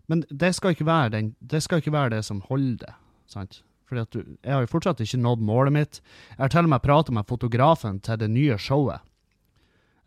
[0.09, 2.95] men det skal, ikke være den, det skal ikke være det som holder det.
[3.29, 3.59] Sant?
[3.85, 6.01] Fordi at du, jeg har jo fortsatt ikke nådd målet mitt.
[6.31, 9.05] Jeg har til og med prata med fotografen til det nye showet.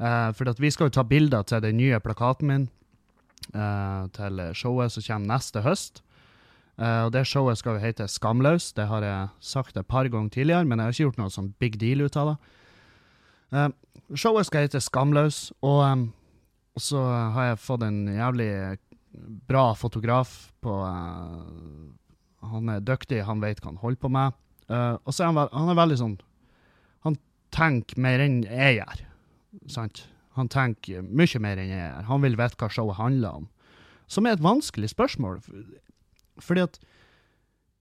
[0.02, 2.77] Uh, fordi at vi skal jo ta bilder til den nye plakaten min eh,
[3.48, 6.02] til showet som kommer neste høst.
[6.78, 8.72] Eh, og det showet skal jo hete Skamløs.
[8.78, 11.54] Det har jeg sagt et par ganger tidligere, men jeg har ikke gjort noe sånn
[11.62, 12.38] big deal ut av det.
[13.58, 13.70] Eh,
[14.14, 16.10] showet skal hete Skamløs, og,
[16.78, 17.02] og så
[17.34, 18.52] har jeg fått en jævlig
[19.50, 21.88] bra fotograf på eh,
[22.48, 24.38] Han er dyktig, han vet hva han holder på med.
[24.70, 26.18] Eh, og så er han, han er veldig sånn
[27.08, 27.18] Han
[27.56, 29.02] tenker mer enn jeg gjør,
[29.72, 30.06] sant?
[30.38, 32.08] Han tenker mye mer enn jeg gjør.
[32.12, 33.48] Han vil vite hva showet handler om.
[34.08, 35.42] Som er et vanskelig spørsmål.
[36.40, 36.78] Fordi at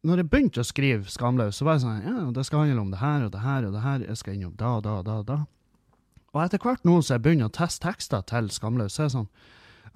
[0.07, 2.95] når jeg begynte å skrive Skamløs, så var jeg sånn Ja, det skal handle om
[2.95, 4.07] det her og det her og det her.
[4.07, 5.38] Jeg skal innom da, da, da, da.
[6.35, 9.16] Og etter hvert nå som jeg begynner å teste tekster til Skamløs, så er det
[9.16, 9.31] sånn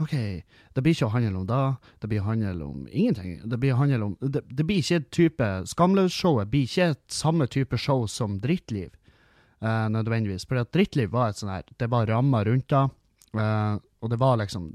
[0.01, 0.15] OK,
[0.73, 1.61] det blir ikke å handle om da,
[2.01, 3.35] det blir å handle om ingenting.
[3.45, 7.03] Det blir å handle om Det, det blir ikke et type Skamløs-showet blir ikke et
[7.13, 8.95] samme type show som Drittliv,
[9.63, 10.47] eh, nødvendigvis.
[10.49, 12.85] For Drittliv var et sånn her Det var rammer rundt det,
[13.39, 14.73] uh, og det var liksom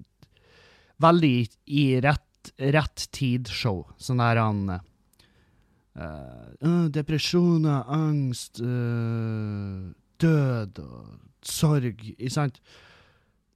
[1.02, 3.84] veldig i, i rett, rett tid-show.
[3.98, 4.82] Sånn der han eh,
[6.62, 12.62] øh, Depresjoner, angst, øh, død og sorg, ikke sant?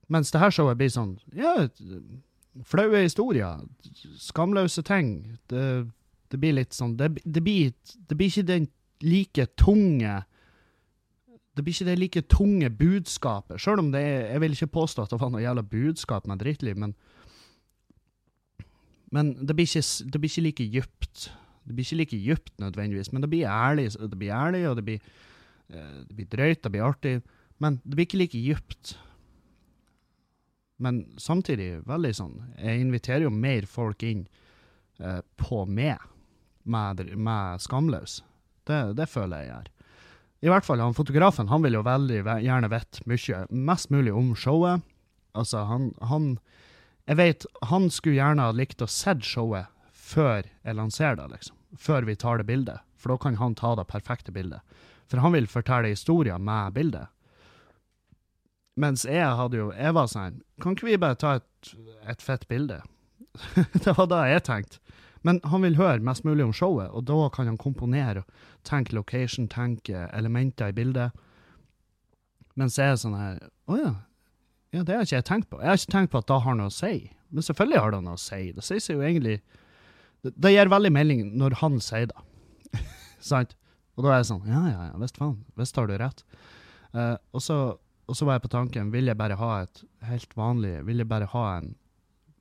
[0.10, 1.68] Mens det her showet blir sånn Ja,
[2.66, 3.62] flaue historier,
[4.18, 5.38] skamløse ting.
[5.52, 5.86] Det,
[6.34, 7.76] det blir litt sånn Det, det, blir,
[8.10, 8.68] det blir ikke den
[9.06, 10.18] like tunge
[11.58, 15.04] Det blir ikke det like tunge budskapet, sjøl om det er Jeg vil ikke påstå
[15.04, 16.96] at det var noe jævla budskap med drittliv, men
[19.12, 21.32] Men det blir ikke, det blir ikke like dypt.
[21.66, 24.86] Det blir ikke like dypt nødvendigvis, men det blir ærlig, det blir ærlig og det
[24.86, 25.00] blir,
[25.70, 27.22] eh, det blir drøyt, det blir artig.
[27.58, 28.98] Men det blir ikke like dypt.
[30.78, 34.28] Men samtidig veldig sånn Jeg inviterer jo mer folk inn
[35.00, 35.98] eh, på meg
[36.64, 38.22] med, med Skamløs.
[38.68, 39.70] Det, det føler jeg gjør.
[40.40, 44.32] I hvert fall han fotografen han vil jo veldig gjerne vite mye, mest mulig om
[44.36, 44.86] showet.
[45.38, 46.38] Altså, han, han
[47.08, 51.56] Jeg vet han skulle gjerne ha likt å sett showet før jeg lanserer det, liksom.
[51.78, 52.82] Før vi tar det bildet.
[52.98, 54.62] For da kan han ta det perfekte bildet.
[55.10, 57.10] For han vil fortelle historier med bildet.
[58.80, 61.72] Mens jeg hadde jo Jeg var sånn Kan ikke vi bare ta et,
[62.08, 62.78] et fett bilde?
[63.84, 64.80] det var da jeg tenkte.
[65.28, 68.24] Men han vil høre mest mulig om showet, og da kan han komponere
[68.68, 71.16] tenke location, tenke elementer i bildet.
[72.60, 73.94] Mens jeg er sånn her Å ja.
[74.74, 75.60] Ja, det har ikke jeg tenkt på.
[75.64, 77.10] Jeg har ikke tenkt på at det har noe å si.
[77.34, 78.42] Men selvfølgelig har det noe å si.
[78.54, 79.40] Det sier seg jo egentlig
[80.22, 82.24] Det, det gir veldig melding når han sier det.
[83.32, 83.56] Sant?
[83.98, 85.40] Og da er jeg sånn Ja, ja, ja, visst faen.
[85.60, 86.24] Visst har du rett.
[86.94, 87.58] Uh, og, så,
[88.10, 91.06] og så var jeg på tanken Vil jeg bare ha et helt vanlig Vil jeg
[91.06, 91.68] bare ha en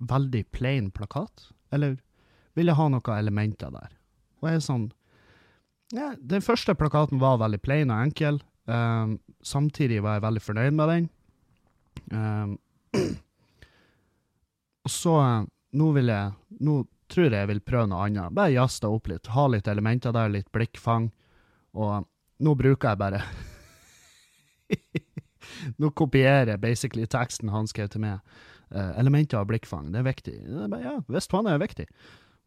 [0.08, 1.50] veldig plain plakat?
[1.74, 1.98] Eller
[2.58, 3.92] vil jeg ha noen elementer der?
[4.42, 4.88] Og jeg er sånn
[5.94, 8.42] ja, Den første plakaten var veldig plain og enkel.
[8.68, 11.06] Um, samtidig var jeg veldig fornøyd med den.
[12.12, 12.58] Um,
[14.84, 15.46] og så eh,
[15.78, 16.74] Nå vil jeg Nå
[17.12, 18.34] tror jeg jeg vil prøve noe annet.
[18.36, 19.30] Bare jazze opp litt.
[19.32, 21.08] Ha litt elementer der, litt blikkfang.
[21.80, 22.04] Og
[22.44, 23.22] nå bruker jeg bare
[25.80, 28.20] Nå kopierer jeg basically teksten han skrev til meg.
[28.68, 30.34] Uh, elementer av blikkfang, det er viktig.
[30.84, 31.86] Ja, visst faen er det viktig.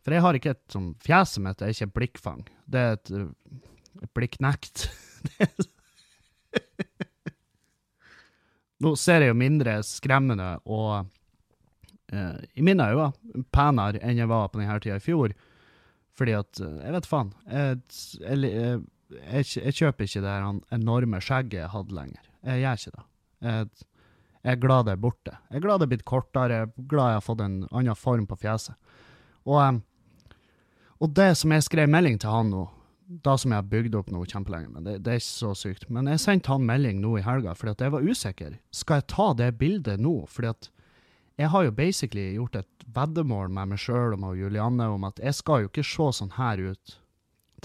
[0.02, 2.42] For jeg har ikke et sånn Fjeset mitt er ikke et blikkfang.
[2.66, 3.30] Det er et, uh,
[4.02, 4.88] et blikknekt.
[8.82, 11.06] Nå ser jeg jo mindre skremmende og
[12.10, 15.36] eh, i mine øyne penere enn jeg var på denne tida i fjor.
[16.18, 17.30] Fordi at eh, Jeg vet faen.
[17.46, 17.78] Jeg,
[18.24, 18.38] jeg,
[19.12, 22.26] jeg, jeg, kjøper ikke det her enorme skjegget jeg hadde lenger.
[22.48, 23.06] Jeg gjør ikke det.
[23.46, 23.70] Jeg,
[24.42, 25.38] jeg er glad det er borte.
[25.52, 26.58] Jeg er glad det er blitt kortere.
[26.58, 28.98] Jeg er glad jeg har fått en annen form på fjeset.
[29.46, 29.82] Og, em,
[31.02, 32.68] og det som jeg skrev melding til han nå,
[33.26, 35.90] da som jeg har bygd opp nå kjempelenge, men det, det er ikke så sykt,
[35.92, 38.54] men jeg sendte han melding nå i helga fordi at jeg var usikker.
[38.72, 40.14] Skal jeg ta det bildet nå?
[40.32, 40.70] Fordi at
[41.42, 45.20] jeg har jo basically gjort et veddemål med meg sjøl og med Julianne om at
[45.24, 46.96] jeg skal jo ikke se sånn her ut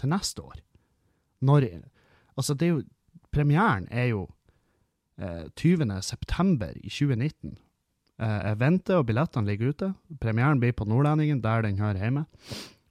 [0.00, 0.62] til neste år.
[1.44, 1.70] Når
[2.36, 2.84] Altså, det er jo
[3.32, 4.26] Premieren er jo
[5.20, 5.90] eh, 20.
[6.00, 7.56] september i 2019.
[8.16, 9.90] Eh, jeg venter, og billettene ligger ute.
[10.20, 12.24] Premieren blir på Nordlendingen, der den hører hjemme.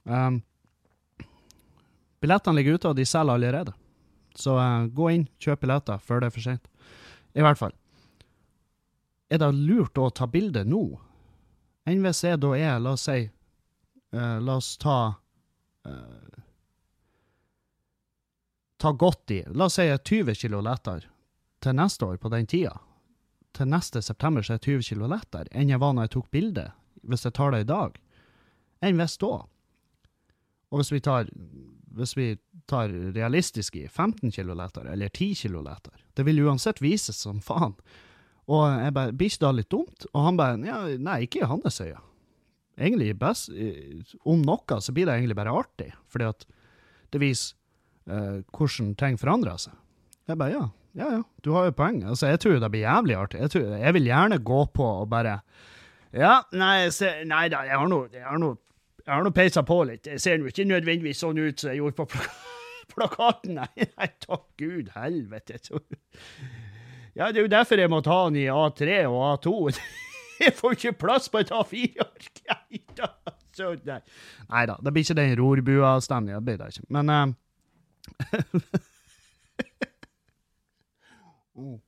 [0.05, 0.41] Um,
[2.21, 3.73] billettene ligger ute, og de selger allerede.
[4.35, 6.69] Så uh, gå inn, kjøp billetter før det er for sent.
[7.35, 7.73] I hvert fall.
[9.29, 10.83] Er det lurt å ta bilde nå?
[11.89, 14.97] Enn hvis jeg da er, la oss si uh, La oss ta
[15.85, 16.39] uh,
[18.81, 19.41] Ta godt i.
[19.53, 21.09] La oss si er 20 kilo lettere
[21.63, 22.75] til neste år på den tida.
[23.55, 26.31] Til neste september så er jeg 20 kilo lettere enn jeg var når jeg tok
[26.35, 26.65] bilde,
[27.07, 27.95] hvis jeg tar det i dag.
[28.85, 29.45] Enn hvis da.
[30.75, 31.29] Og hvis vi tar,
[31.95, 32.33] hvis vi
[32.67, 37.77] tar realistisk i 15 kilo eller 10 kilo det vil uansett vises som faen.
[38.51, 40.07] Og jeg bare, blir ikke det litt dumt?
[40.11, 42.03] Og han bare, ja, nei, ikke i hans øyne.
[42.75, 43.53] Egentlig best,
[44.27, 46.43] om noe så blir det egentlig bare artig, fordi at
[47.15, 47.55] det viser
[48.11, 49.77] eh, hvordan ting forandrer seg.
[50.27, 50.65] Jeg bare, ja,
[50.99, 52.01] ja, ja, du har jo poeng.
[52.03, 53.39] Altså, jeg tror det blir jævlig artig.
[53.45, 55.39] Jeg, tror, jeg vil gjerne gå på og bare,
[56.15, 58.59] ja, nei, se, nei da, jeg har noe, jeg har noe,
[59.05, 60.07] jeg har nå peisa på litt.
[60.09, 62.31] Jeg ser jo ikke nødvendigvis sånn ut som jeg gjorde på plak
[62.95, 65.57] plakaten, nei, nei, takk Gud, helvete.
[67.17, 69.55] Ja, det er jo derfor jeg må ta den i A3 og A2.
[70.35, 72.41] Jeg får ikke plass på et A4-ark.
[74.51, 74.75] Nei da.
[74.83, 76.87] Det blir ikke den rorbua-stemninga, det blir det ikke.
[76.91, 77.35] Men
[81.55, 81.79] Mm.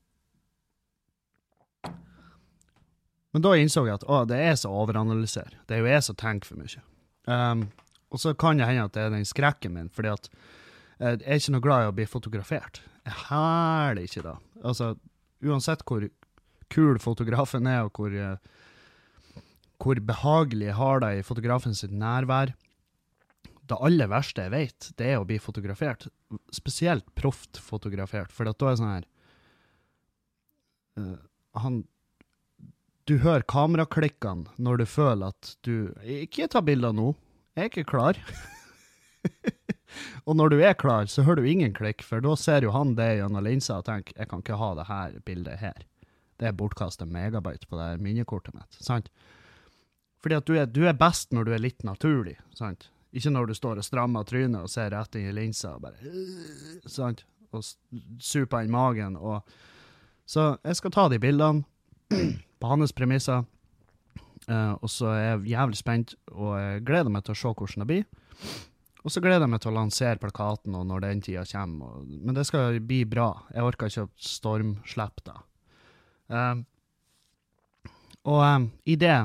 [3.35, 5.59] Men da innså jeg at å, det er så overanalysere.
[5.67, 6.79] Det er jo jeg som tenker for mye.
[7.27, 7.67] Um,
[8.13, 11.25] og så kan det hende at det er den skrekken min, fordi at eh, jeg
[11.27, 12.79] er ikke noe glad i å bli fotografert.
[13.07, 14.37] Jeg hæler ikke da.
[14.63, 14.93] Altså,
[15.43, 16.05] uansett hvor
[16.73, 19.43] kul fotografen er, og hvor, eh,
[19.83, 22.55] hvor behagelig jeg har det i sitt nærvær.
[23.67, 26.07] Det aller verste jeg vet, det er å bli fotografert.
[26.55, 29.07] Spesielt proft fotografert, for da er det sånn her
[30.99, 31.17] uh,
[31.63, 31.81] Han
[33.07, 37.13] Du hører kameraklikkene når du føler at du Ikke ta bilder nå,
[37.55, 38.17] jeg er ikke klar.
[40.27, 42.97] og når du er klar, så hører du ingen klikk, for da ser jo han
[42.97, 45.85] det gjennom linsa og tenker jeg kan ikke ha det her bildet her.
[46.37, 48.75] Det er bortkastet megabyte på det minnekortet mitt.
[48.83, 49.07] sant?
[50.19, 52.35] Fordi at du er, du er best når du er litt naturlig.
[52.59, 52.89] sant?
[53.15, 56.03] Ikke når du står og strammer trynet og ser rett inn i linsa og bare
[56.03, 57.23] øh, sant?
[57.55, 57.63] Og
[58.19, 59.15] super inn magen.
[59.15, 59.47] Og,
[60.27, 61.63] så jeg skal ta de bildene
[62.59, 63.45] på hans premisser.
[64.47, 67.83] Uh, og så er jeg jævlig spent, og jeg gleder meg til å se hvordan
[67.83, 68.05] det blir.
[69.03, 71.99] Og så gleder jeg meg til å lansere plakaten og når den tida kommer.
[71.99, 73.29] Og, men det skal bli bra.
[73.55, 75.37] Jeg orker ikke å stormslippe det.
[76.31, 76.63] Uh,
[78.27, 79.17] og um, i det,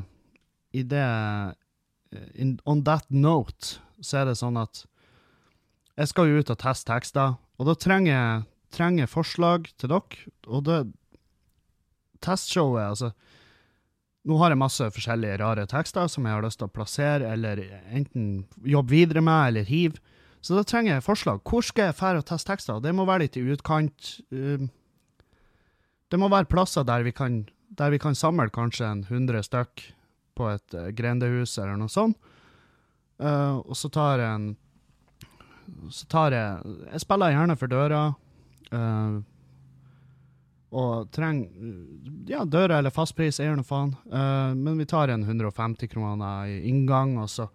[0.79, 4.85] i det eh, in, On that note så er det sånn at
[5.99, 10.31] jeg skal jo ut og teste tekster, og da trenger jeg trenger forslag til dere.
[10.49, 10.79] Og det
[12.23, 13.13] Testshowet, altså
[14.23, 17.59] Nå har jeg masse forskjellige rare tekster som jeg har lyst til å plassere, eller
[17.91, 19.99] enten jobbe videre med, eller hive.
[20.39, 21.41] Så da trenger jeg forslag.
[21.43, 22.79] Hvor skal jeg fære og teste tekster?
[22.79, 24.13] Det må være litt i utkant.
[24.31, 24.69] um,
[26.07, 27.41] det må være plasser der vi kan,
[27.75, 29.89] der vi kan samle kanskje en 100 stykk
[30.39, 32.31] på et uh, grendehus eller noe sånt.
[33.23, 34.47] Eh, og så tar jeg en
[35.95, 38.01] Så tar jeg Jeg spiller gjerne for døra.
[40.73, 41.51] Og trenger
[42.27, 43.93] Ja, døra eller fastpris, er noe faen.
[44.09, 47.49] Uh, men vi tar en 150 kroner i inngang, og så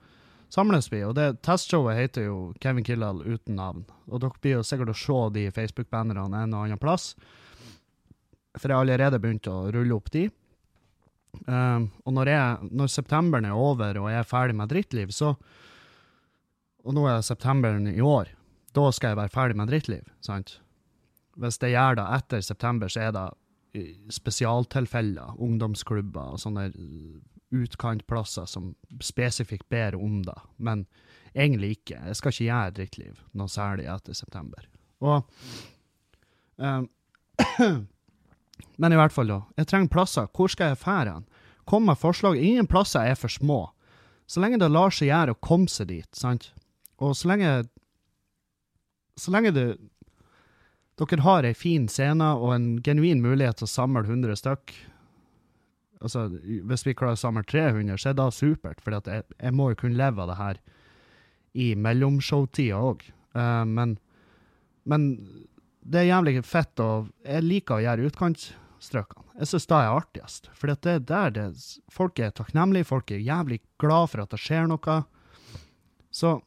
[0.53, 1.01] samles vi.
[1.08, 3.86] Og det testshowet heter jo Kevin Kildahl uten navn.
[4.08, 7.13] Og dere blir jo sikkert å se de Facebook-bannerne en og annen plass.
[8.58, 10.27] For jeg har allerede begynt å rulle opp de.
[11.45, 12.32] Um, og når,
[12.73, 15.36] når septemberen er over og jeg er ferdig med drittliv, så
[16.88, 18.30] Og nå er septemberen i år.
[18.71, 20.60] Da skal jeg være ferdig med drittliv, sant?
[21.38, 23.28] Hvis det gjør det etter september, så er det
[24.13, 27.17] spesialtilfeller, ungdomsklubber og sånne uh,
[27.54, 28.71] utkantplasser som
[29.04, 30.38] spesifikt ber om det.
[30.58, 30.86] Men
[31.36, 32.00] egentlig ikke.
[32.10, 34.65] Jeg skal ikke gjøre drittliv noe særlig etter september.
[35.06, 35.21] Og
[36.58, 36.89] um,
[38.82, 39.41] Men i hvert fall, da.
[39.58, 40.30] Jeg trenger plasser.
[40.34, 41.26] Hvor skal jeg fære hen?
[41.69, 42.38] Kom med forslag.
[42.38, 43.67] Ingen plasser er for små.
[44.30, 46.52] Så lenge det lar seg gjøre å komme seg dit, sant?
[47.02, 47.52] Og så lenge
[49.17, 49.65] Så lenge det
[50.97, 54.77] dere har ei fin scene og en genuin mulighet til å samle 100 stykk
[55.97, 56.27] Altså,
[56.69, 59.79] hvis vi klarer å samle 300, så er det supert, for jeg, jeg må jo
[59.79, 60.60] kunne leve av det her
[61.57, 63.01] i mellomshowtida òg.
[63.65, 63.95] men,
[64.86, 65.07] men
[65.81, 69.25] det er jævlig fett, og jeg liker å gjøre utkantstrøkene.
[69.41, 71.47] Jeg syns det er artigst, for det er der det,
[71.93, 74.99] folk er takknemlige, folk er jævlig glad for at det skjer noe.
[76.13, 76.39] Så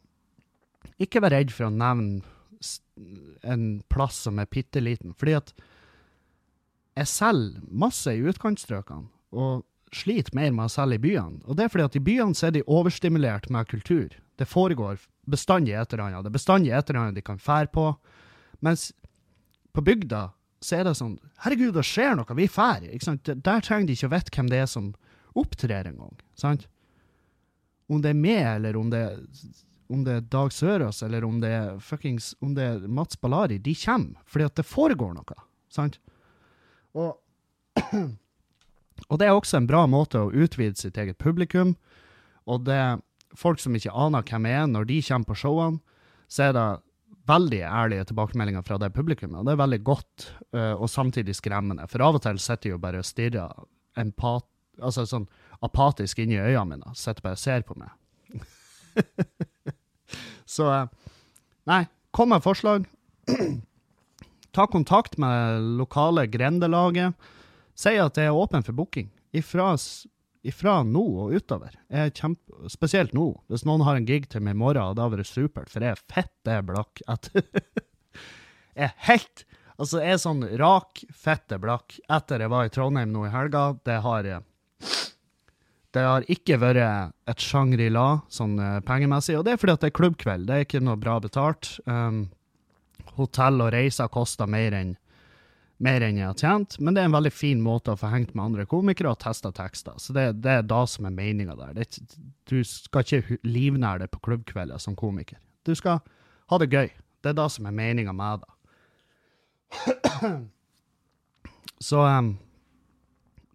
[1.00, 2.22] ikke vær redd for å nevne
[3.42, 5.52] en plass som er bitte liten, fordi at
[6.98, 11.40] jeg selger masse i utkantstrøkene, og sliter mer med å selge i byene.
[11.46, 14.12] Og det er fordi at i byene så er de overstimulert med kultur.
[14.38, 16.24] Det foregår bestandig et eller annet.
[16.26, 17.86] Det er bestandig et eller annet de kan fære på.
[18.64, 18.90] Mens
[19.74, 20.28] på bygda
[20.60, 22.84] så er det sånn Herregud, det skjer noe, vi fær.
[22.84, 24.92] Der- trenger de ikke å vite hvem det er som
[25.38, 26.18] opptrer engang.
[26.36, 26.66] Sant?
[27.88, 29.02] Om det er meg, eller om det,
[29.90, 33.58] om det er Dag Sørås, eller om det er fuckings om det er Mats Ballari,
[33.58, 35.38] de kommer fordi at det foregår noe.
[35.70, 35.98] Sant?
[36.94, 37.16] Og,
[39.10, 41.74] og det er også en bra måte å utvide sitt eget publikum.
[42.50, 43.02] Og det er
[43.38, 45.82] folk som ikke aner hvem jeg er, når de kommer på showene,
[46.30, 46.68] så er det
[47.30, 49.38] veldig ærlige tilbakemeldinger fra det publikummet.
[49.40, 51.86] Og det er veldig godt, øh, og samtidig skremmende.
[51.90, 53.62] For av og til sitter jeg jo bare og stirrer
[53.98, 54.46] empat,
[54.80, 55.28] altså sånn
[55.62, 56.94] apatisk inn i øynene mine.
[56.98, 57.94] Sitter bare og ser på meg.
[60.50, 61.10] så øh,
[61.70, 61.84] nei,
[62.16, 62.86] kom med forslag.
[64.56, 67.14] Ta kontakt med lokale grendelaget.
[67.78, 69.06] Si at jeg er åpen for booking.
[69.36, 69.68] Ifra,
[70.42, 71.76] ifra nå og utover.
[71.88, 73.28] Er kjempe, spesielt nå.
[73.48, 75.94] Hvis noen har en gig til meg i morgen, hadde det vært supert, for jeg
[75.94, 77.04] er fette blakk.
[77.06, 77.46] etter-
[78.80, 79.46] Jeg er helt
[79.80, 83.62] Altså, jeg er sånn rak, fette blakk etter jeg var i Trondheim nå i helga.
[83.88, 84.42] Det har jeg
[85.94, 89.90] det har ikke vært et Shangri-La sånn eh, pengemessig, og det er fordi at det
[89.90, 90.46] er klubbkveld.
[90.46, 91.72] Det er ikke noe bra betalt.
[91.90, 92.28] Um,
[93.16, 94.96] hotell og reiser koster mer enn
[95.80, 98.34] mer enn jeg har tjent, men det er en veldig fin måte å få hengt
[98.34, 99.94] med andre komikere og testa tekster.
[99.96, 101.72] Så det, det er da som er meninga der.
[101.78, 102.02] Det,
[102.52, 105.40] du skal ikke livnære deg på klubbkvelder som komiker.
[105.64, 106.02] Du skal
[106.52, 106.92] ha det gøy.
[107.24, 108.50] Det er da som er meninga med det.
[111.88, 112.34] Så um,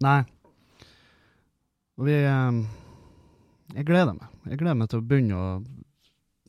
[0.02, 0.24] Nei.
[1.96, 2.66] Og vi um,
[3.76, 4.32] Jeg gleder meg.
[4.50, 5.50] Jeg gleder meg til å begynne å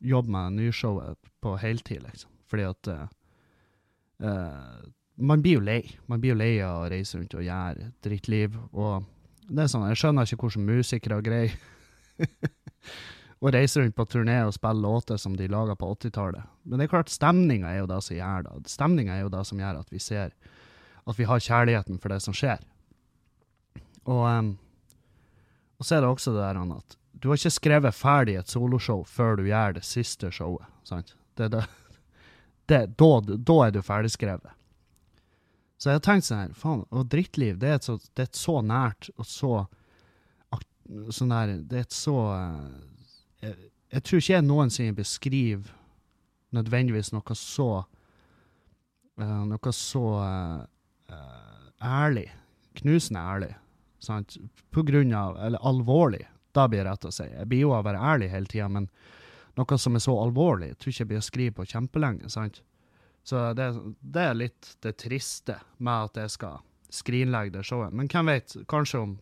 [0.04, 2.30] jobbe med nyshowet på heltid, liksom.
[2.50, 4.82] Fordi at eh,
[5.16, 5.80] Man blir jo lei.
[6.10, 8.58] Man blir jo lei av å reise rundt og gjøre drittliv.
[8.76, 9.06] Og
[9.48, 11.56] det er sånn, jeg skjønner ikke hvordan musikere greier
[13.40, 16.52] å reise rundt på turné og spille låter som de laga på 80-tallet.
[16.64, 18.54] Men det er klart, stemninga er jo det som gjør det.
[18.72, 20.36] Stemninga er jo det som gjør at vi ser
[21.06, 22.62] at vi har kjærligheten for det som skjer.
[24.06, 24.54] Og, um,
[25.76, 29.00] og så er det også det der at du har ikke skrevet ferdig et soloshow
[29.08, 30.66] før du gjør det siste showet.
[30.84, 31.14] sant?
[31.36, 31.64] Det, det,
[32.70, 34.52] det, da, da er du ferdigskrevet.
[35.76, 38.38] Så jeg har tenkt sånn her, faen, og drittliv, det er et så, er et
[38.38, 39.50] så nært og så
[41.10, 42.68] sånn der, Det er et så eh,
[43.42, 43.54] jeg,
[43.90, 45.72] jeg, tror ikke jeg noensinne beskriver
[46.54, 51.16] nødvendigvis noe så uh, Noe så uh,
[51.82, 52.28] ærlig.
[52.78, 53.50] Knusende ærlig.
[53.98, 54.36] Sant?
[54.70, 57.26] På grunn av Eller alvorlig, da blir det rett å si.
[57.28, 58.88] Jeg blir jo å være ærlig hele tida, men
[59.56, 62.30] noe som er så alvorlig, jeg tror ikke jeg blir å skrive på kjempelenge.
[62.32, 62.62] sant?
[63.26, 66.60] Så det, det, er litt det triste med at jeg skal
[66.94, 67.94] skrinlegge det showet.
[67.96, 69.16] Men hvem vet, kanskje om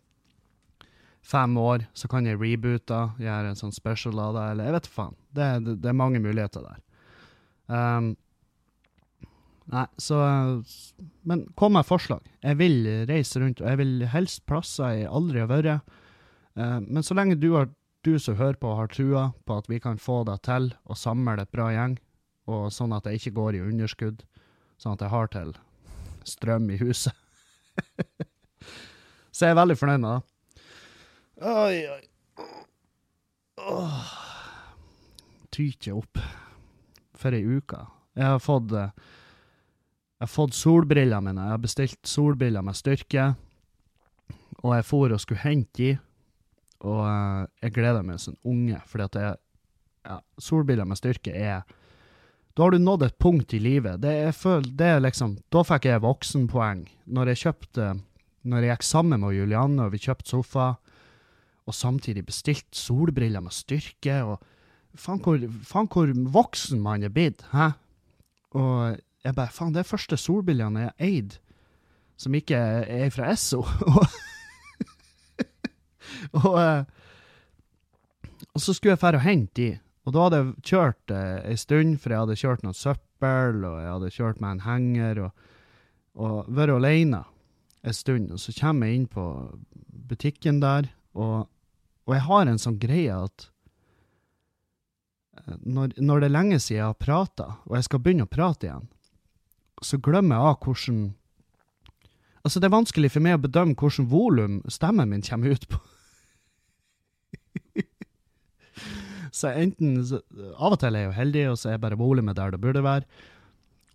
[1.25, 4.91] fem år så kan jeg reboote, gjøre en sånn special av det, eller jeg vet
[4.93, 5.17] faen.
[5.31, 6.83] Det, det, det, er mange muligheter der.
[7.65, 8.11] Um,
[9.73, 10.19] nei, så
[11.25, 12.25] Men kom med forslag.
[12.45, 15.95] Jeg vil reise rundt, og jeg vil helst plasser jeg aldri har vært.
[16.55, 17.71] Uh, men så lenge du, har,
[18.05, 21.39] du som hører på, har trua på at vi kan få det til og samle
[21.41, 21.97] et bra gjeng,
[22.47, 24.23] og sånn at jeg ikke går i underskudd,
[24.79, 25.55] sånn at jeg har til
[26.29, 27.17] strøm i huset.
[29.35, 30.23] Så jeg er veldig fornøyd med det.
[31.43, 32.03] Oi, oi.
[33.65, 34.13] Åh.
[35.55, 36.21] Tyter opp
[37.19, 37.81] for ei uke.
[38.15, 38.93] Jeg har fått eh,
[40.25, 41.43] Jeg har fått solbrillene mine.
[41.45, 43.27] Jeg har bestilt solbriller med styrke.
[44.63, 45.89] Og jeg for og skulle hente de,
[46.81, 49.37] og uh, jeg gleder meg som unge, fordi at jeg,
[50.09, 51.69] ja, solbriller med styrke er
[52.57, 54.01] da har du nådd et punkt i livet.
[54.01, 54.33] Det er,
[54.65, 56.87] det er liksom, Da fikk jeg voksenpoeng.
[57.05, 57.93] Når jeg kjøpte,
[58.49, 60.75] når jeg gikk sammen med Julianne og vi kjøpte sofa,
[61.69, 64.41] og samtidig bestilt solbriller med styrke, og
[64.97, 67.75] faen hvor, faen hvor voksen man er blitt, hæ?
[68.57, 71.41] Og jeg bare Faen, det er første solbrillene jeg eide
[72.21, 73.65] som ikke er fra Esso.
[76.45, 76.85] og, eh,
[78.55, 79.71] og så skulle jeg dra og hente de.
[80.05, 83.79] Og da hadde jeg kjørt eh, ei stund, for jeg hadde kjørt noe søppel, og
[83.81, 85.49] jeg hadde kjørt med en henger, og,
[86.15, 87.25] og vært alene
[87.85, 88.31] en stund.
[88.35, 89.27] Og så kommer jeg inn på
[90.11, 91.49] butikken der, og,
[92.05, 93.49] og jeg har en sånn greie at
[95.41, 98.35] eh, når, når, det er lenge siden jeg har prata, og jeg skal begynne å
[98.35, 98.91] prate igjen,
[99.87, 101.05] så glemmer jeg av hvordan
[102.45, 105.79] Altså, det er vanskelig for meg å bedømme hvordan volum stemmen min kommer ut på.
[109.35, 110.21] Så enten så,
[110.61, 112.85] Av og til er jeg jo heldig, og så er bare volumet der det burde
[112.85, 113.09] være.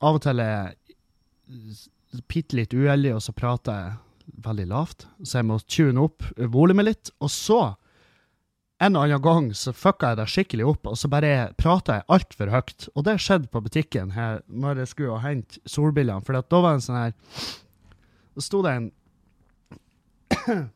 [0.04, 5.08] Av og til er jeg bitte litt uheldig, og så prater jeg veldig lavt.
[5.24, 7.14] Så jeg må tune opp volumet litt.
[7.24, 7.62] Og så,
[8.80, 12.08] en eller annen gang, så fucka jeg det skikkelig opp, og så bare prata jeg
[12.16, 12.88] altfor høyt.
[12.96, 16.80] Og det skjedde på butikken her når jeg skulle hente solbrillene, for da var det
[16.80, 17.14] en sånn her
[18.38, 18.90] Da sto det en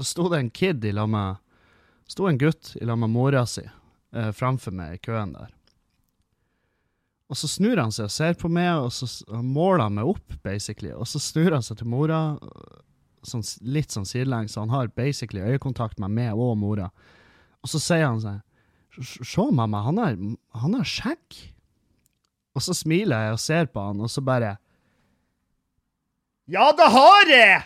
[0.00, 1.42] Da sto det en kid i lag med
[2.08, 5.52] sto en gutt i lag med mora si eh, framfor meg i køen der.
[7.32, 9.08] Og så snur han seg og ser på meg, og så
[9.40, 10.90] måler han meg opp, basically.
[10.92, 12.18] Og så snur han seg til mora,
[13.26, 16.88] sånn, litt sånn sidelengs, så han har basically øyekontakt med meg og mora.
[17.62, 18.42] Og så sier han sånn
[18.92, 20.16] Se, mamma, han har,
[20.60, 21.36] han har skjegg.
[22.52, 24.58] Og så smiler jeg og ser på han, og så bare
[26.50, 27.62] Ja, det har jeg!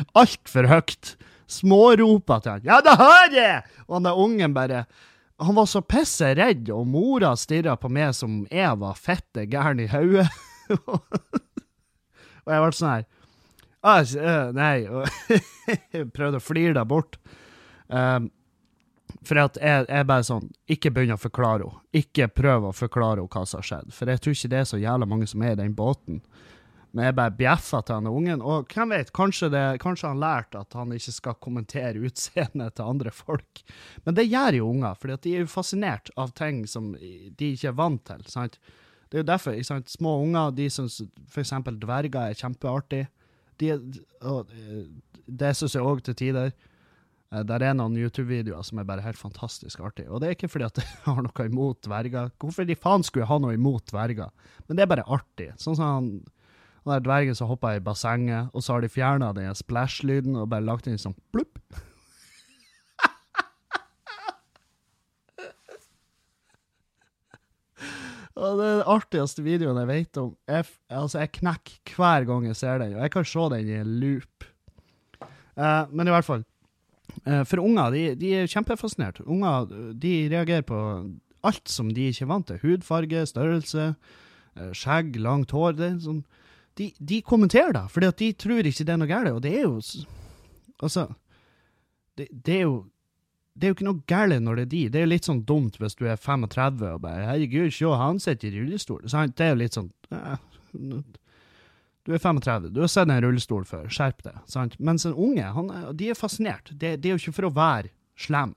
[0.22, 1.16] altfor høyt.
[1.50, 4.86] Småroper til han 'Ja, det har jeg!' Og han der ungen bare
[5.40, 9.80] Han var så pisse redd, og mora stirra på meg som jeg var fette gæren
[9.80, 10.26] i hodet.
[12.44, 13.08] og jeg ble sånn her
[13.80, 14.84] Nei.
[14.84, 15.08] Og
[16.16, 17.16] prøvde å flire det bort.
[17.88, 18.28] Um,
[19.26, 21.82] for at jeg, jeg bare sånn Ikke begynn å forklare henne.
[21.96, 23.92] Ikke prøv å forklare henne hva som har skjedd.
[23.96, 26.20] For jeg tror ikke det er så jævla mange som er i den båten.
[26.90, 28.42] Men jeg bare bjeffa til han ungen.
[28.42, 32.90] Og hvem vet, kanskje, det, kanskje han lærte at han ikke skal kommentere utseendet til
[32.90, 33.62] andre folk.
[34.06, 37.70] Men det gjør jo unger, for de er jo fascinert av ting som de ikke
[37.70, 38.24] er vant til.
[38.30, 38.58] sant?
[39.10, 39.90] Det er jo derfor ikke sant?
[39.90, 41.54] små unger de syns f.eks.
[41.82, 43.04] dverger er kjempeartig.
[43.60, 43.70] De,
[44.26, 46.52] og, eh, det syns jeg òg til tider.
[47.30, 50.08] Eh, der er noen YouTube-videoer som er bare helt fantastisk artig.
[50.10, 52.34] Og det er ikke fordi at jeg har noe imot dverger.
[52.42, 54.34] Hvorfor de faen skulle jeg ha noe imot dverger?
[54.66, 55.52] Men det er bare artig.
[55.62, 56.12] Sånn som han
[56.84, 60.50] og der dvergen som hoppa i bassenget, og så har de fjerna den splash-lyden og
[60.52, 61.60] bare lagt inn sånn plupp.
[68.40, 70.30] Og det er den artigste videoen jeg vet om.
[70.48, 73.76] Jeg, altså, jeg knekker hver gang jeg ser den, og jeg kan se den i
[73.80, 74.46] en loop.
[75.58, 76.44] Uh, men i hvert fall.
[77.26, 79.20] Uh, for unger, de, de er kjempefascinert.
[79.26, 79.68] Unger
[80.00, 80.78] de reagerer på
[81.44, 82.60] alt som de ikke er vant til.
[82.62, 83.90] Hudfarge, størrelse,
[84.56, 85.76] uh, skjegg, langt hår.
[85.76, 86.22] Det er sånn,
[86.78, 89.34] de, de kommenterer fordi at de tror ikke det er noe galt.
[89.34, 89.80] Og det er jo
[90.80, 91.10] Altså,
[92.16, 92.86] det, det er jo
[93.52, 94.82] det er jo ikke noe galt når det er de.
[94.88, 98.20] Det er jo litt sånn dumt hvis du er 35 og bare 'Herregud, se, han
[98.22, 99.08] sitter i rullestol'.
[99.10, 99.36] Sant?
[99.36, 99.90] Det er jo litt sånn
[102.06, 104.38] Du er 35, du har sett en rullestol før, skjerp deg.
[104.48, 104.78] Sant?
[104.80, 106.70] Mens en unge, han, de er fascinert.
[106.72, 108.54] Det, det er jo ikke for å være slem.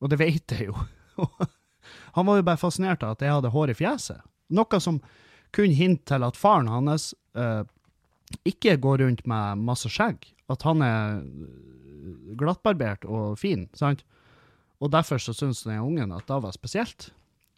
[0.00, 0.76] Og det vet jeg jo.
[2.16, 4.24] han var jo bare fascinert av at jeg hadde hår i fjeset.
[4.56, 5.02] Noe som
[5.54, 7.62] kunne hinte til at faren hans eh,
[8.48, 10.26] ikke går rundt med masse skjegg.
[10.50, 11.22] At han er
[12.38, 14.04] glattbarbert og fin, sant?
[14.82, 17.10] Og derfor så syns den ungen at det var spesielt.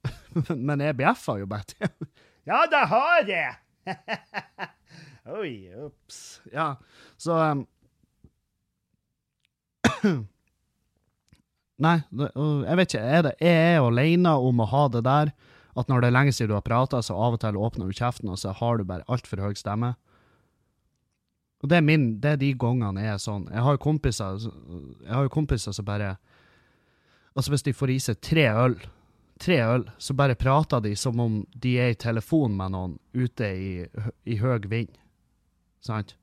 [0.68, 1.88] Men jeg bjeffa jo bare til.
[2.48, 3.56] Ja, det har jeg!
[5.38, 6.40] Oi, ops.
[6.48, 6.70] Ja,
[7.20, 7.66] så um,
[11.84, 13.02] Nei, jeg vet ikke.
[13.04, 15.34] Er, det, er jeg alene om å ha det der?
[15.76, 17.96] At når det er lenge siden du har prata, så av og til åpner du
[17.96, 19.94] kjeften, og så har du bare altfor høy stemme?
[21.62, 23.48] Og det er, min, det er de gangene jeg er sånn.
[23.50, 26.16] Jeg har jo kompiser, jeg har jo kompiser som bare
[27.38, 28.72] Altså, hvis de får i seg tre øl,
[29.38, 33.46] tre øl, så bare prater de som om de er i telefon med noen ute
[33.54, 33.68] i,
[34.26, 34.96] i høy vind.
[35.84, 36.16] Sant?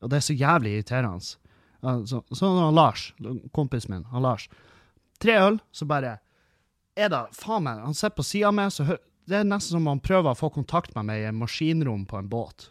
[0.00, 1.20] Og det er så jævlig irriterende.
[1.20, 3.10] Sånn Så, sånn han Lars,
[3.52, 4.48] kompisen min, han Lars.
[5.20, 6.16] Tre øl, så bare
[7.00, 8.86] er det faen meg Han sitter på sida meg, så
[9.30, 12.18] det er nesten som om han prøver å få kontakt med meg i maskinrom på
[12.18, 12.70] en båt.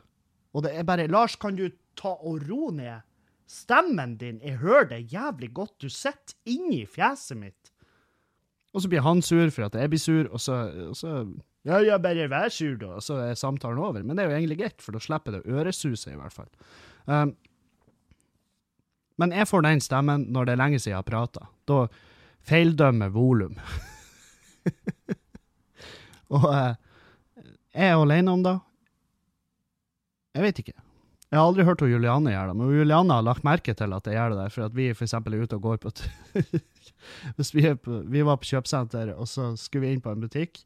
[0.56, 1.70] Og det er bare Lars, kan du
[2.00, 3.06] ta og ro ned
[3.50, 4.40] stemmen din?
[4.44, 5.76] Jeg hører det jævlig godt.
[5.82, 7.72] Du sitter inni fjeset mitt.
[8.74, 11.22] Og så blir han sur for at jeg blir sur, og så, og så
[11.68, 12.94] Ja, ja, bare vær sur, da.
[12.98, 14.04] Og så er samtalen over.
[14.04, 16.48] Men det er jo egentlig greit, for da slipper det øresuset, i hvert fall.
[17.06, 17.34] Um,
[19.20, 21.50] men jeg får den stemmen når det er lenge siden jeg har prata.
[21.68, 21.82] Da
[22.48, 23.60] feildømmer volum.
[26.34, 26.76] og eh,
[27.74, 28.56] jeg er alene om det.
[30.36, 30.78] Jeg vet ikke.
[31.30, 34.18] Jeg har aldri hørt Juliane gjøre det, men Juliane har lagt merke til at jeg
[34.18, 35.92] gjør det der, for at vi eksempel er ute og går på
[37.38, 40.64] Hvis vi, på, vi var på kjøpesenter, og så skulle vi inn på en butikk,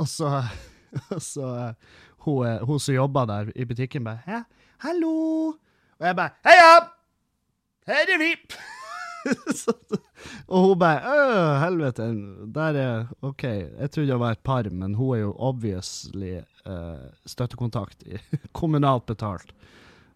[0.00, 0.42] og så,
[1.14, 4.44] og så eh, hun, eh, hun som jobber der i butikken, bare?
[4.80, 5.58] 'Hallo!'
[5.98, 6.88] Og jeg bare 'Heia!
[7.86, 8.77] Her er vi!'
[10.52, 12.06] Og hun bare Øh, helvete,
[12.54, 17.08] der er OK, jeg trodde det var et par, men hun er jo obviously uh,
[17.26, 18.04] støttekontakt,
[18.58, 19.52] kommunalt betalt.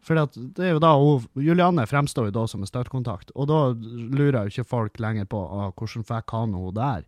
[0.02, 3.60] For det er jo da hun, Julianne fremstår jo da som en støttekontakt, og da
[3.76, 7.04] lurer jo ikke folk lenger på ah, hvordan fikk han hun der.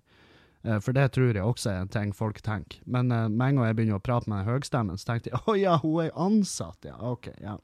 [0.65, 2.79] Eh, For det tror jeg også er en ting folk tenker.
[2.87, 5.57] Men uh, med en gang jeg begynner å prate med høgstemmen, så tenkte jeg å
[5.59, 6.95] ja, hun er ansatt, ja.
[7.03, 7.59] OK, ja.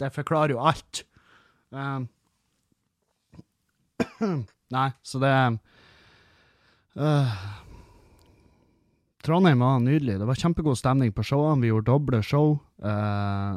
[0.00, 1.04] Det forklarer jo alt.
[1.70, 2.08] Um,
[4.74, 5.34] nei, så det
[6.98, 7.36] uh,
[9.24, 10.18] Trondheim var nydelig.
[10.20, 11.62] Det var kjempegod stemning på showene.
[11.62, 12.58] Vi gjorde doble show.
[12.84, 13.56] Uh,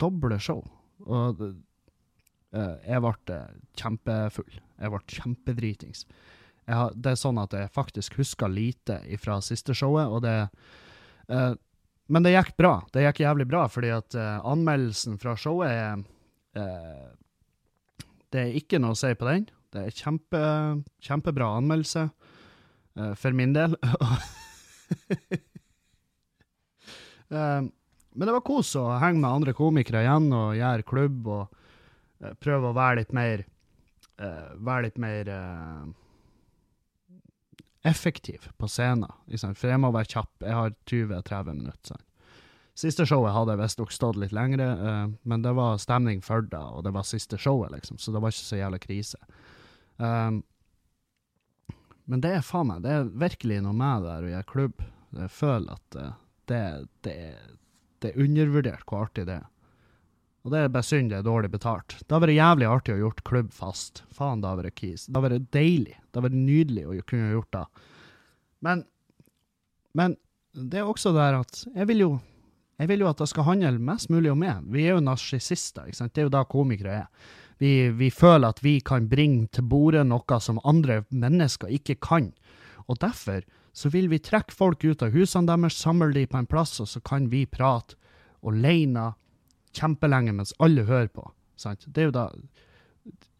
[0.00, 0.60] doble show.
[1.06, 3.38] Og uh, jeg ble
[3.78, 4.58] kjempefull.
[4.78, 6.04] Jeg ble kjempedritings.
[6.68, 10.50] Jeg det er sånn at jeg faktisk husker lite fra siste showet, og det
[12.08, 12.74] Men det gikk bra.
[12.92, 16.04] Det gikk jævlig bra, fordi at anmeldelsen fra showet er
[18.32, 19.48] Det er ikke noe å si på den.
[19.68, 20.40] Det er kjempe,
[21.04, 22.06] kjempebra anmeldelse,
[22.96, 23.76] eh, for min del.
[27.28, 31.58] Eh, men det var kos å henge med andre komikere igjen og gjøre klubb og
[32.24, 33.42] eh, prøve å være litt mer
[34.16, 35.28] Være litt mer
[37.86, 39.12] effektiv på scenen.
[39.28, 40.32] For jeg må være kjapp.
[40.40, 42.00] Jeg har 20-30 minutter.
[42.74, 44.72] Siste showet hadde jeg visstnok stått litt lengre,
[45.22, 48.34] men det var stemning for det, og det var siste showet, liksom, så det var
[48.34, 49.20] ikke så jævla krise.
[49.98, 50.40] Um,
[52.08, 54.84] men det er faen meg, det er virkelig noe med det her å gjøre klubb.
[55.18, 56.14] Jeg føler at eh,
[56.48, 56.60] det,
[57.04, 57.16] det,
[58.00, 59.48] det er undervurdert hvor artig det er.
[60.46, 61.98] Og det er bare synd det er dårlig betalt.
[62.00, 64.02] Det har vært jævlig artig å gjort klubb fast.
[64.16, 65.04] Faen, det har vært kis.
[65.04, 65.98] Det har vært deilig.
[65.98, 67.64] Det har vært nydelig å kunne gjort det.
[68.64, 68.84] Men,
[69.98, 70.16] men
[70.56, 72.10] det er også der at jeg vil jo
[72.78, 74.62] jeg vil jo at det skal handle mest mulig om meg.
[74.70, 76.12] Vi er jo narsissister, ikke sant?
[76.14, 77.30] Det er jo da komikere er.
[77.58, 82.32] Vi, vi føler at vi kan bringe til bordet noe som andre mennesker ikke kan.
[82.86, 83.42] Og derfor
[83.78, 86.88] så vil vi trekke folk ut av husene deres, samle de på en plass, og
[86.90, 87.98] så kan vi prate
[88.46, 89.12] alene
[89.76, 91.28] kjempelenge mens alle hører på.
[91.58, 91.86] Sant?
[91.86, 92.30] Det er jo da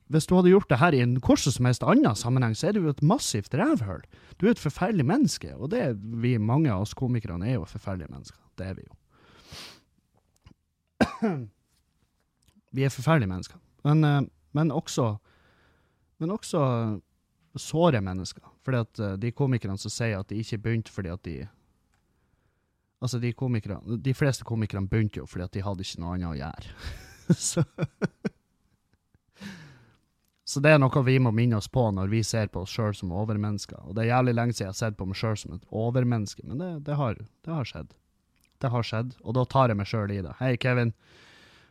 [0.08, 2.72] Hvis du hadde gjort det her i en hvordan som helst annen sammenheng, så er
[2.72, 4.00] du jo et massivt rævhull.
[4.40, 7.66] Du er et forferdelig menneske, og det er vi, mange av oss komikerne er jo
[7.68, 8.40] forferdelige mennesker.
[8.56, 8.94] Det er vi jo.
[12.72, 13.58] Vi er forferdelige mennesker.
[13.88, 14.22] Men, eh,
[14.52, 15.16] men også
[16.18, 16.60] Men også
[17.56, 18.42] såre mennesker.
[18.64, 21.38] Fordi at eh, de komikerne som sier at de ikke begynte fordi at de
[23.00, 23.32] Altså, de
[24.02, 26.72] De fleste komikerne begynte jo fordi at de hadde ikke noe annet å gjøre.
[27.48, 27.62] så
[30.48, 32.94] Så det er noe vi må minne oss på når vi ser på oss sjøl
[32.96, 33.82] som overmennesker.
[33.84, 36.42] Og det er jævlig lenge siden jeg har sett på meg sjøl som et overmenneske,
[36.48, 37.92] men det, det, har, det, har, skjedd.
[38.58, 40.32] Det har skjedd, og da tar jeg meg sjøl i det.
[40.40, 40.94] Hei, Kevin.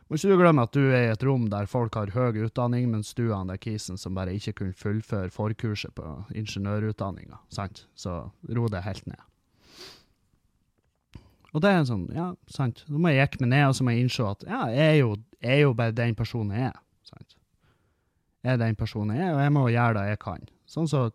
[0.08, 2.86] Må ikke du glemme at du er i et rom der folk har høy utdanning,
[2.88, 7.36] mens du er han der kisen som bare ikke kunne fullføre forkurset på ingeniørutdanninga.
[7.52, 7.84] Sant?
[7.92, 8.14] Så
[8.48, 9.20] ro det helt ned.
[11.52, 12.76] Og det er sånn, ja, sant.
[12.88, 14.98] Nå må jeg jekke meg ned, og så må jeg innse at ja, jeg er
[15.02, 15.10] jo,
[15.44, 16.78] jeg er jo bare den personen jeg er.
[17.08, 17.30] Sant?
[18.44, 20.42] Jeg er den personen jeg er, og jeg må gjøre det jeg kan.
[20.68, 21.12] Sånn som så,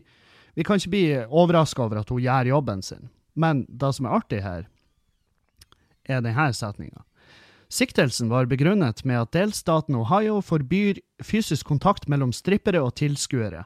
[0.58, 3.10] Vi kan ikke bli overraska over at hun gjør jobben sin.
[3.38, 4.66] Men det som er artig her,
[6.10, 7.04] er denne setninga.
[7.70, 13.66] Siktelsen var begrunnet med at delstaten Ohio forbyr fysisk kontakt mellom strippere og tilskuere,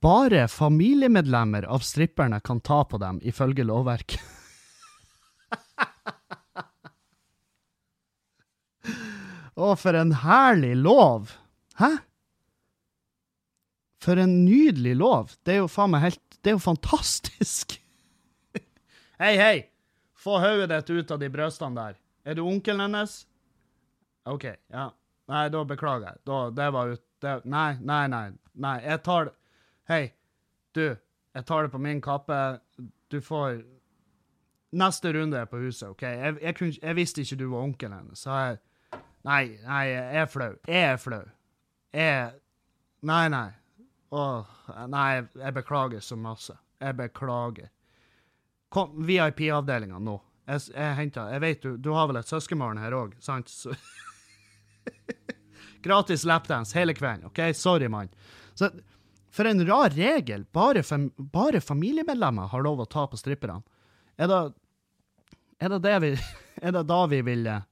[0.00, 4.20] bare familiemedlemmer av stripperne kan ta på dem, ifølge lovverket.
[9.58, 11.32] Å, for en herlig lov!
[11.80, 11.96] Hæ?
[13.98, 15.32] For en nydelig lov.
[15.42, 17.80] Det er jo faen meg helt Det er jo fantastisk!
[19.22, 19.56] hei, hei!
[20.18, 21.94] Få hodet ditt ut av de brøstene der.
[22.28, 23.22] Er du onkelen hennes?
[24.28, 24.90] OK, ja.
[25.28, 26.20] Nei, da beklager jeg.
[26.28, 27.04] Da, det var ut...
[27.22, 28.26] Det, nei, nei, nei.
[28.60, 29.32] Nei, jeg tar det
[29.88, 30.02] Hei,
[30.76, 30.84] du,
[31.34, 32.36] jeg tar det på min kappe.
[33.08, 33.62] Du får
[34.76, 36.04] Neste runde er på huset, OK?
[36.04, 38.58] Jeg, jeg, kunne, jeg visste ikke du var onkelen hennes, så jeg
[39.24, 40.52] Nei, nei, jeg er flau.
[40.68, 41.24] Jeg er flau.
[41.96, 42.36] Jeg
[43.08, 43.48] Nei, nei.
[44.10, 44.52] Åh,
[44.90, 45.08] nei,
[45.38, 46.54] jeg beklager så masse.
[46.80, 47.72] Jeg beklager.
[48.68, 50.16] Kom, VIP-avdelinga nå.
[50.48, 53.52] Jeg, jeg henter Jeg vet du, du har vel et søskenbarn her òg, sant?
[53.58, 53.74] Så
[55.82, 57.38] Gratis lapdance hele kvelden, OK?
[57.54, 58.08] Sorry, mann.
[59.30, 60.44] For en rar regel.
[60.52, 63.62] Bare, fam bare familiemedlemmer har lov å ta på stripperne.
[64.18, 64.40] Er det,
[65.62, 66.12] er det, det vi,
[66.66, 67.66] er det da vi vil eh,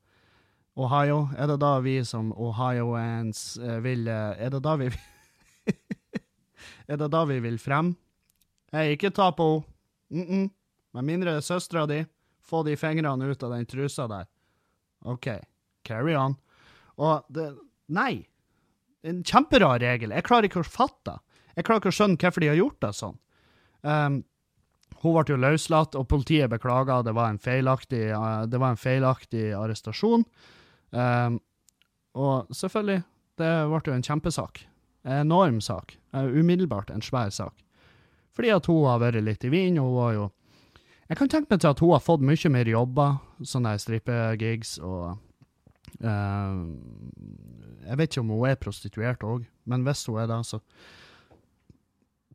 [0.79, 1.24] Ohio?
[1.35, 4.91] Er det da vi som ohioans eh, vil eh, Er det da vi
[6.93, 7.97] Er det da vi vil frem?
[8.72, 9.66] Hei, ikke ta på henne.
[10.07, 10.51] Mm -mm.
[10.95, 12.05] Med mindre er søstera di.
[12.47, 14.28] Få de fingrene ut av den trusa der.
[15.07, 15.28] OK,
[15.86, 16.36] carry on.
[16.97, 17.51] Og det
[17.86, 18.26] Nei.
[19.07, 20.11] En kjemperar regel.
[20.11, 21.20] Jeg klarer ikke å fatte.
[21.55, 23.18] Jeg klarer ikke å skjønne hvorfor de har gjort det sånn.
[23.86, 24.16] Um,
[25.03, 27.03] hun ble jo løslatt, og politiet beklaga.
[27.07, 30.26] Det, var en feilaktig, uh, det var en feilaktig arrestasjon.
[30.90, 31.38] Um,
[32.18, 33.05] og selvfølgelig,
[33.38, 34.64] det ble jo en kjempesak.
[35.07, 35.94] En enorm sak.
[36.11, 37.55] Uh, umiddelbart en svær sak.
[38.36, 40.26] Fordi at hun har vært litt i vinden, hun var jo
[41.07, 45.05] Jeg kan tenke meg til at hun har fått mye mer jobber, sånne strippegigs og
[46.03, 46.55] uh,
[47.87, 50.59] Jeg vet ikke om hun er prostituert òg, men hvis hun er det, så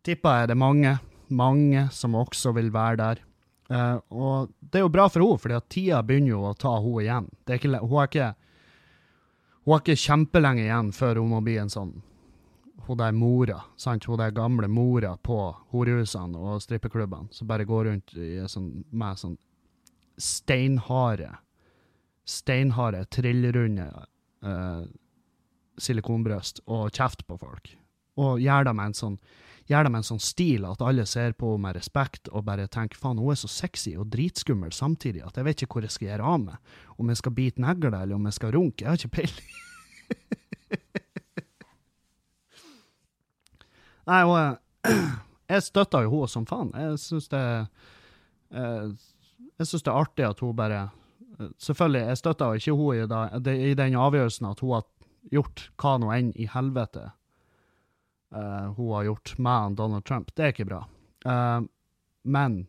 [0.07, 0.93] tipper jeg det er mange,
[1.27, 3.25] mange som også vil være der.
[3.71, 7.03] Uh, og det er jo bra for henne, for tida begynner jo å ta henne
[7.03, 7.27] igjen.
[7.51, 8.31] Ikke, hun, har ikke,
[9.81, 11.91] ikke kjempelenge igjen før hun må bli en sånn
[12.87, 14.05] hun der mora, sant?
[14.09, 15.37] hun der gamle mora på
[15.73, 18.15] horehusene og strippeklubbene, som bare går rundt
[18.51, 19.37] sånn, med sånn
[20.21, 21.31] steinharde,
[22.27, 23.87] steinharde, trillrunde
[24.45, 24.83] uh,
[25.81, 27.71] silikonbrøst og kjeft på folk.
[28.21, 29.21] Og gjør det med en sånn
[29.69, 32.67] gjør det med en sånn stil at alle ser på henne med respekt og bare
[32.71, 35.95] tenker faen, hun er så sexy og dritskummel samtidig at jeg vet ikke hvor jeg
[35.95, 36.71] skal gjøre av meg.
[36.97, 38.83] Om jeg skal bite negler eller om jeg skal runke.
[38.83, 39.53] Jeg har ikke peiling.
[44.09, 44.89] Nei, og
[45.51, 46.71] jeg støtter jo henne som faen.
[46.77, 47.43] Jeg syns det
[48.51, 48.95] jeg,
[49.59, 50.81] Jeg synes det er artig at hun bare
[51.39, 54.87] eh, Selvfølgelig, jeg støtter ikke henne i, i, den avgjørelsen at hun har
[55.31, 57.11] gjort hva nå enn i helvete
[58.33, 60.31] uh, hun har gjort med Donald Trump.
[60.33, 60.79] Det er ikke bra.
[61.25, 61.61] Uh,
[62.23, 62.65] men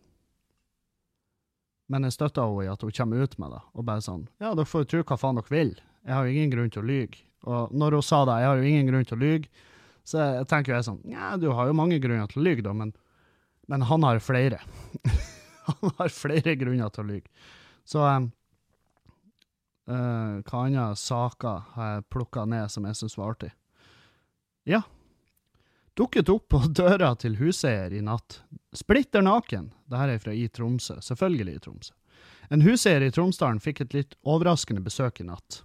[1.89, 4.53] Men jeg støtter henne i at hun kommer ut med det, og bare sånn Ja,
[4.53, 5.75] dere får jo tro hva faen dere vil.
[6.05, 7.25] Jeg har jo ingen grunn til å lyge.
[7.43, 9.67] Og når hun sa det, jeg har jo ingen grunn til å lyge,
[10.05, 12.75] så jeg tenker jeg sånn Ja, du har jo mange grunner til å lyge, da,
[12.77, 12.95] men,
[13.71, 14.61] men han har flere.
[15.69, 17.31] han har flere grunner til å lyge.
[17.87, 18.31] Så um,
[19.91, 23.53] uh, hva andre saker har jeg plukka ned som jeg syns var artig?
[24.69, 24.83] Ja.
[25.99, 28.41] Dukket opp på døra til huseier i natt.
[28.75, 29.73] Splitter naken.
[29.91, 31.01] Dette er fra i Tromsø.
[31.05, 31.95] Selvfølgelig i Tromsø.
[32.53, 35.63] En huseier i Tromsdalen fikk et litt overraskende besøk i natt.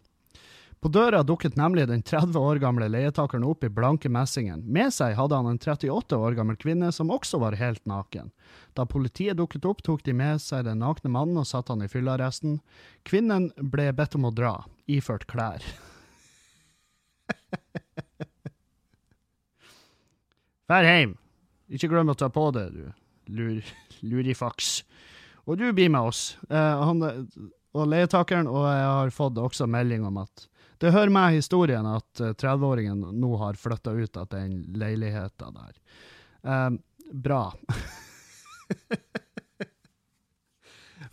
[0.80, 4.62] På døra dukket nemlig den 30 år gamle leietakeren opp i blanke messingen.
[4.62, 8.30] Med seg hadde han en 38 år gammel kvinne som også var helt naken.
[8.78, 11.90] Da politiet dukket opp, tok de med seg den nakne mannen og satte han i
[11.90, 12.62] fyllearresten.
[13.10, 15.66] Kvinnen ble bedt om å dra, iført klær.
[20.70, 21.18] Vær heim.
[21.74, 22.86] Ikke glem å ta på det, du
[23.28, 23.64] lur,
[24.02, 24.84] lurifaks.
[25.48, 26.38] Og du blir med oss.
[26.50, 27.02] Eh, han,
[27.78, 30.48] og leietakeren, og jeg har fått også melding om at
[30.78, 35.74] det hører med historien at 30-åringen eh, nå har flytta ut av den leiligheta der.
[36.42, 36.80] Um,
[37.12, 37.54] bra.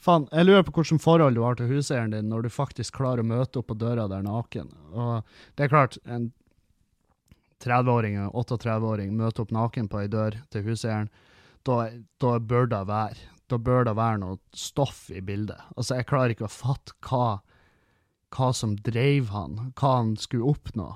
[0.05, 3.23] Faen, jeg lurer på hvilket forhold du har til huseieren din når du faktisk klarer
[3.23, 4.69] å møte opp på døra der naken.
[4.93, 6.33] Og det er klart, en
[7.65, 11.09] 30-åring og 38-åring møter opp naken på ei dør til huseieren,
[11.65, 11.89] da,
[12.21, 15.61] da, bør det være da bør det være noe stoff i bildet.
[15.77, 17.41] Altså, jeg klarer ikke å fatte hva
[18.35, 20.91] hva som drev han, hva han skulle oppnå.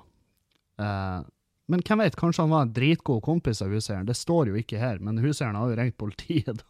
[0.78, 1.22] Uh,
[1.68, 4.08] men hvem vet, kanskje han var en dritgod kompis av huseieren.
[4.08, 6.62] Det står jo ikke her, men huseieren har jo ringt politiet.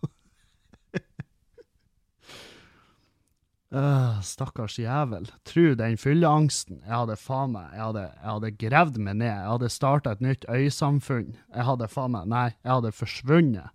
[3.70, 5.28] uh, stakkars jævel.
[5.46, 6.82] Tru den fylleangsten.
[6.82, 9.30] Jeg hadde faen meg Jeg hadde, jeg hadde gravd meg ned.
[9.30, 11.36] Jeg hadde starta et nytt øysamfunn.
[11.54, 13.74] Jeg hadde faen meg Nei, jeg hadde forsvunnet.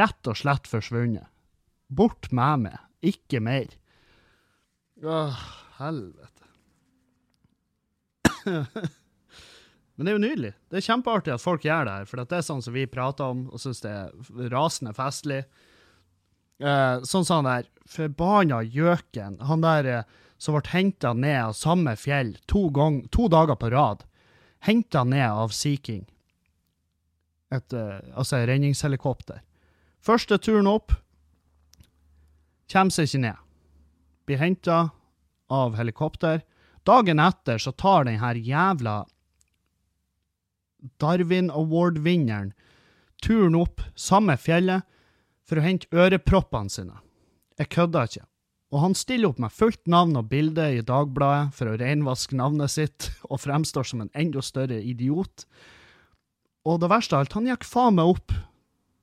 [0.00, 1.28] Rett og slett forsvunnet.
[1.92, 2.80] Bort med meg.
[3.04, 3.68] Ikke mer.
[5.02, 5.36] Åh,
[5.78, 6.44] helvete.
[9.94, 10.52] Men det er jo nydelig.
[10.68, 13.32] Det er kjempeartig at folk gjør det her, for det er sånn som vi prater
[13.32, 15.42] om og syns det er rasende festlig.
[16.60, 20.08] Eh, sånn som han der forbanna gjøken, han der eh,
[20.40, 24.04] som ble henta ned av samme fjell to, gang, to dager på rad.
[24.64, 26.06] Henta ned av Sea King.
[27.52, 29.40] Et, eh, altså redningshelikopter.
[30.04, 30.96] Første turen opp
[32.70, 33.46] kommer seg ikke ned
[34.30, 34.90] blir henta
[35.50, 36.44] av helikopter.
[36.86, 39.02] Dagen etter så tar den her jævla
[41.02, 42.52] Darwin Award-vinneren
[43.20, 44.86] turen opp samme fjellet
[45.42, 47.00] for å hente øreproppene sine.
[47.58, 48.28] Jeg kødder ikke.
[48.70, 52.70] Og han stiller opp med fullt navn og bilde i Dagbladet for å renvaske navnet
[52.70, 55.42] sitt, og fremstår som en enda større idiot.
[56.70, 58.38] Og det verste av alt, han gikk faen meg opp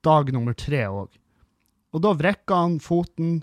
[0.07, 1.11] dag nummer tre òg.
[1.91, 3.41] Og da vrikka han foten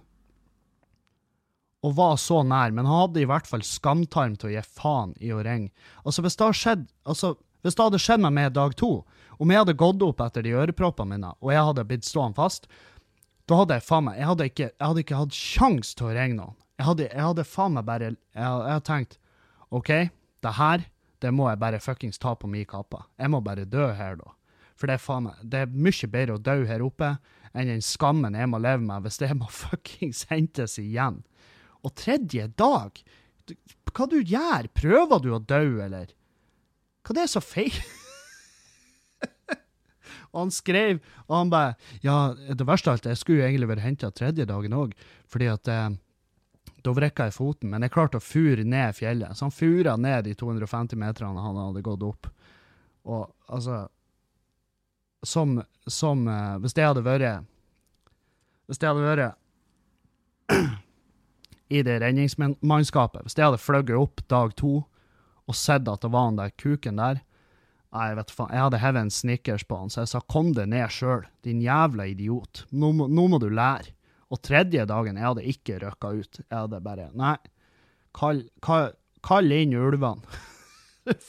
[1.85, 5.13] og var så nær, men han hadde i hvert fall skamtarm til å gi faen
[5.21, 5.69] i å ringe.
[6.05, 8.93] Altså, hvis det, skjedd, altså, hvis det hadde skjedd meg med dag to,
[9.37, 12.71] om jeg hadde gått opp etter de øreproppene mine, og jeg hadde blitt stående fast,
[13.45, 16.15] da hadde jeg faen meg Jeg hadde ikke, jeg hadde ikke hatt sjans til å
[16.17, 16.57] ringe noen.
[16.81, 19.19] Jeg hadde, jeg hadde faen meg bare Jeg, jeg hadde tenkt
[19.75, 19.91] OK,
[20.47, 20.87] det her,
[21.21, 23.03] det må jeg bare fuckings ta på min kappe.
[23.21, 24.33] Jeg må bare dø her, da.
[24.79, 27.17] For det er faen meg Det er mye bedre å dø her oppe
[27.55, 31.21] enn den skammen jeg må leve med hvis det må fuckings hentes igjen.
[31.85, 33.03] Og tredje dag
[33.95, 34.71] Hva du gjør?
[34.75, 36.09] Prøver du å dø, eller?
[37.05, 37.75] Hva det er så feil?
[40.33, 43.71] og han skrev, og han bare Ja, det verste av alt, jeg skulle jo egentlig
[43.75, 44.97] vært henta tredje dagen òg,
[45.31, 45.93] fordi at eh,
[46.85, 49.37] da vrikka jeg foten, men jeg klarte å fure ned fjellet.
[49.37, 52.29] Så han fura ned de 250 meterne han hadde gått opp.
[53.05, 53.85] Og altså
[55.25, 55.59] Som,
[55.89, 57.45] som uh, Hvis det hadde vært
[58.69, 59.35] Hvis det hadde vært
[61.75, 64.75] i det redningsmannskapet, hvis jeg hadde fløyet opp dag to
[65.45, 67.23] og sett at det var han der kuken der
[67.95, 70.67] Nei, vet faen, jeg hadde hevet en snickers på han, så jeg sa kom deg
[70.73, 72.65] ned sjøl, din jævla idiot.
[72.75, 73.93] Nå, nå, må du lære.
[74.35, 76.41] Og tredje dagen, jeg hadde ikke røkka ut.
[76.43, 77.37] Jeg hadde bare Nei,
[78.19, 80.27] kall, kall, kall inn ulvene.
[81.07, 81.23] jeg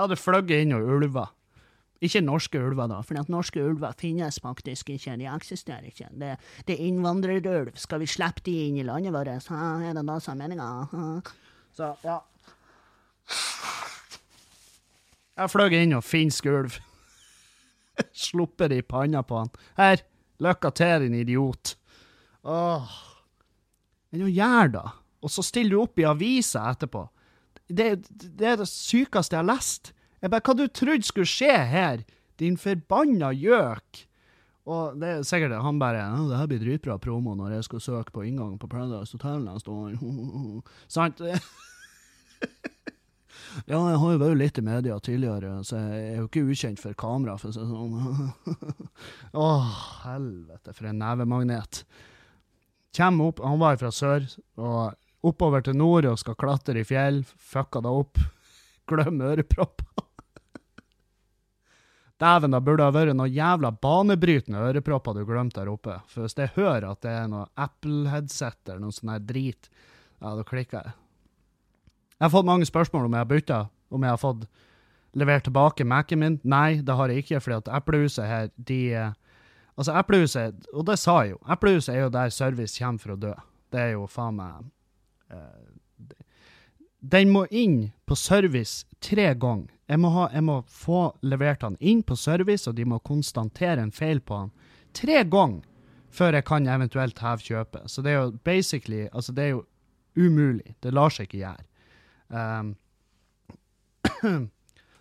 [0.00, 1.26] hadde fløyet inn og ulva.
[2.04, 5.16] Ikke norske ulver, da, for norske ulver finnes faktisk ikke.
[5.20, 6.10] De eksisterer ikke.
[6.12, 6.34] Det,
[6.68, 7.72] det er innvandrerulv.
[7.80, 9.48] Skal vi slippe de inn i landet vårt?
[9.48, 11.22] Ha, er det da som er meninga?
[11.74, 12.18] Så, ja.
[15.34, 16.76] Jeg fløy inn og finsk ulv.
[18.26, 19.50] Sluppet det i panna på han.
[19.78, 20.04] Her,
[20.44, 21.74] lykke til, din idiot.
[22.44, 22.94] Åh.
[24.14, 24.84] Hva gjør da?
[25.24, 27.06] Og så stiller du opp i avisa etterpå.
[27.64, 29.94] Det, det er det sykeste jeg har lest.
[30.24, 32.00] Jeg bare, Hva du trodde skulle skje her?
[32.40, 34.06] Din forbanna gjøk.
[34.64, 38.12] Og det er sikkert han bare 'Det her blir dritbra promo når jeg skal søke
[38.12, 40.62] på inngang på Paradise Hotel neste år'.
[40.88, 41.20] Sant?
[43.68, 46.80] ja, jeg har jo vært litt i media tidligere, så jeg er jo ikke ukjent
[46.80, 48.32] for kamera, for å det sånn.
[49.44, 49.60] Å,
[50.06, 51.84] helvete, for en nevemagnet.
[52.96, 54.24] Kjem opp, Han var fra sør,
[54.56, 57.24] og oppover til nord og skal klatre i fjell.
[57.36, 58.18] Fucka det opp.
[58.88, 59.84] Glem ørepropper.
[62.24, 65.98] Dæven, det burde ha vært noe jævla banebrytende ørepropper du glemte der oppe.
[66.08, 69.68] For hvis jeg hører at det er noe Apple-headset eller noe sånn drit,
[70.22, 70.94] ja, da klikker jeg.
[72.14, 73.58] Jeg har fått mange spørsmål om jeg har bytta,
[73.92, 74.46] om jeg har fått
[75.18, 76.38] levert tilbake Mac-en min.
[76.48, 78.80] Nei, det har jeg ikke, fordi at Eplehuset her, de
[79.74, 83.18] Altså, Eplehuset, og det sa jeg jo, Eplehuset er jo der service kommer for å
[83.18, 83.32] dø.
[83.74, 84.68] Det er jo faen meg
[85.34, 86.12] uh,
[87.02, 91.76] Den må inn på service tre ganger jeg må, ha, jeg må, få levert han
[91.80, 94.52] inn på service, og de må konstatere en feil på han
[94.96, 95.64] tre ganger
[96.14, 97.90] før jeg kan eventuelt heve kjøpet.
[97.90, 99.64] Så det er jo basically Altså, det er jo
[100.16, 100.76] umulig.
[100.80, 101.64] Det lar seg ikke gjøre.
[102.30, 102.74] Um,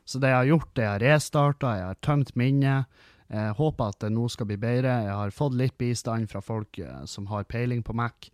[0.09, 2.89] så det jeg har gjort, det jeg har restarta, jeg har tømt minnet.
[3.29, 4.97] Jeg håper at det nå skal bli bedre.
[5.05, 8.29] Jeg har fått litt bistand fra folk uh, som har peiling på Mac.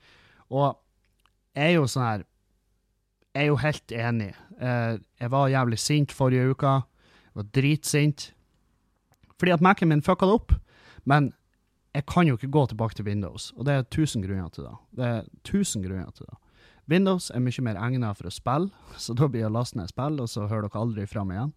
[0.49, 0.71] Og
[1.51, 2.25] jeg er jo sånn her
[3.39, 4.33] jeg er jo helt enig.
[4.59, 6.67] Eh, jeg var jævlig sint forrige uke.
[6.67, 8.33] Jeg var dritsint.
[9.39, 10.51] Fordi at Mac-en min fucka det opp.
[11.07, 11.31] Men
[11.95, 14.75] jeg kan jo ikke gå tilbake til Windows, og det er tusen grunner til det.
[14.97, 16.35] Det er tusen grunner til det.
[16.89, 18.69] Windows er mye mer egnet for å spille,
[19.03, 21.53] så da blir det lastet ned spill, og så hører dere aldri fram igjen.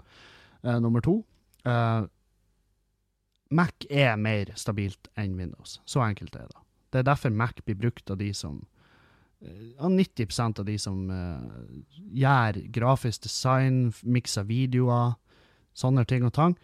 [0.63, 1.19] Uh, nummer to.
[1.67, 2.07] Uh,
[3.51, 5.81] Mac er mer stabilt enn Windows.
[5.85, 6.61] Så enkelt er det.
[6.93, 8.63] Det er derfor Mac blir brukt av de som
[9.43, 11.41] ja, 90% av de som uh,
[12.15, 15.17] gjør grafisk design, mikser videoer,
[15.75, 16.55] sånne ting og tang.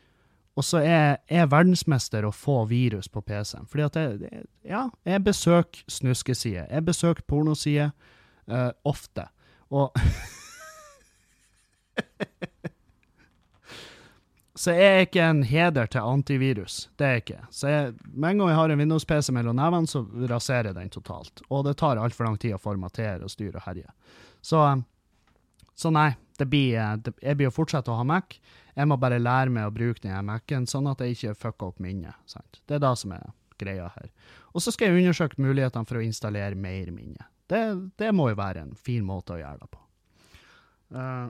[0.59, 3.68] Og så er jeg verdensmester å få virus på PC-en.
[3.70, 6.66] Fordi at jeg, ja, jeg besøker snuskesider.
[6.66, 7.93] Jeg besøker pornosider
[8.51, 9.29] uh, ofte.
[9.70, 9.95] Og
[14.59, 16.88] Så jeg er ikke en heder til antivirus.
[16.98, 17.40] Det er jeg ikke.
[17.54, 20.02] Så jeg, med en gang jeg har en Windows-PC mellom nevene, så
[20.32, 21.44] raserer jeg den totalt.
[21.46, 23.86] Og det tar altfor lang tid å formatere og styre og herje.
[24.42, 24.64] Så,
[25.78, 26.09] så nei,
[26.42, 28.34] blir, det, jeg blir å fortsette å ha Mac.
[28.74, 31.78] Jeg må bare lære meg å bruke den Mac-en, sånn at jeg ikke fucker opp
[31.82, 32.18] minnet.
[32.26, 32.59] Sant?
[32.66, 33.30] Det er det som er
[33.62, 34.11] greia her.
[34.50, 37.30] Og så skal jeg undersøke mulighetene for å installere mer minne.
[37.46, 37.62] Det,
[38.02, 39.84] det må jo være en fin måte å gjøre det på.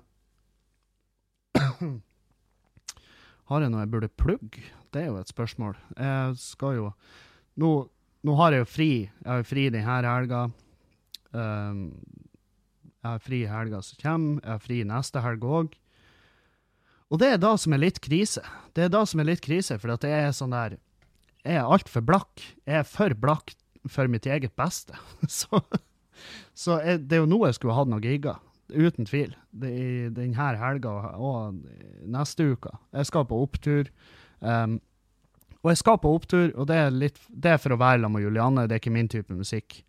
[1.59, 1.99] Uh,
[3.49, 4.63] Har jeg noe jeg burde plugge?
[4.93, 5.77] Det er jo et spørsmål.
[5.97, 6.89] Jeg skal jo
[7.59, 7.71] Nå,
[8.23, 8.91] nå har jeg jo fri.
[9.09, 10.45] Jeg har fri denne helga.
[11.33, 11.81] Um,
[12.99, 14.43] jeg har fri helga som kommer.
[14.45, 15.75] Jeg har fri neste helg òg.
[17.09, 18.45] Og det er da som er litt krise.
[18.77, 20.77] Det er da som er litt krise, for at det er sånn der
[21.47, 22.45] Jeg er altfor blakk.
[22.69, 23.55] Jeg er for blakk
[23.89, 24.95] for mitt eget beste.
[25.39, 25.63] så,
[26.53, 28.43] så jeg, det er jo nå jeg skulle hatt noen gigger.
[28.69, 29.33] Uten tvil.
[29.51, 31.63] Det, er denne helga og
[32.05, 32.75] neste uke.
[32.93, 33.89] Jeg skal på opptur.
[34.41, 34.79] Um,
[35.63, 38.19] og jeg skal på opptur, og det er, litt, det er for å være sammen
[38.19, 38.67] med Julianne.
[38.69, 39.81] Det er ikke min type musikk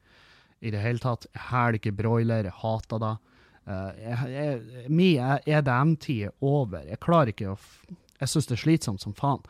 [0.60, 1.28] i det hele tatt.
[1.36, 3.16] Jeg hæler ikke broiler, jeg hater det.
[3.70, 6.82] Uh, Min EDM-tid er over.
[6.88, 7.60] Jeg klarer ikke å
[8.20, 9.44] Jeg syns det er slitsomt som faen.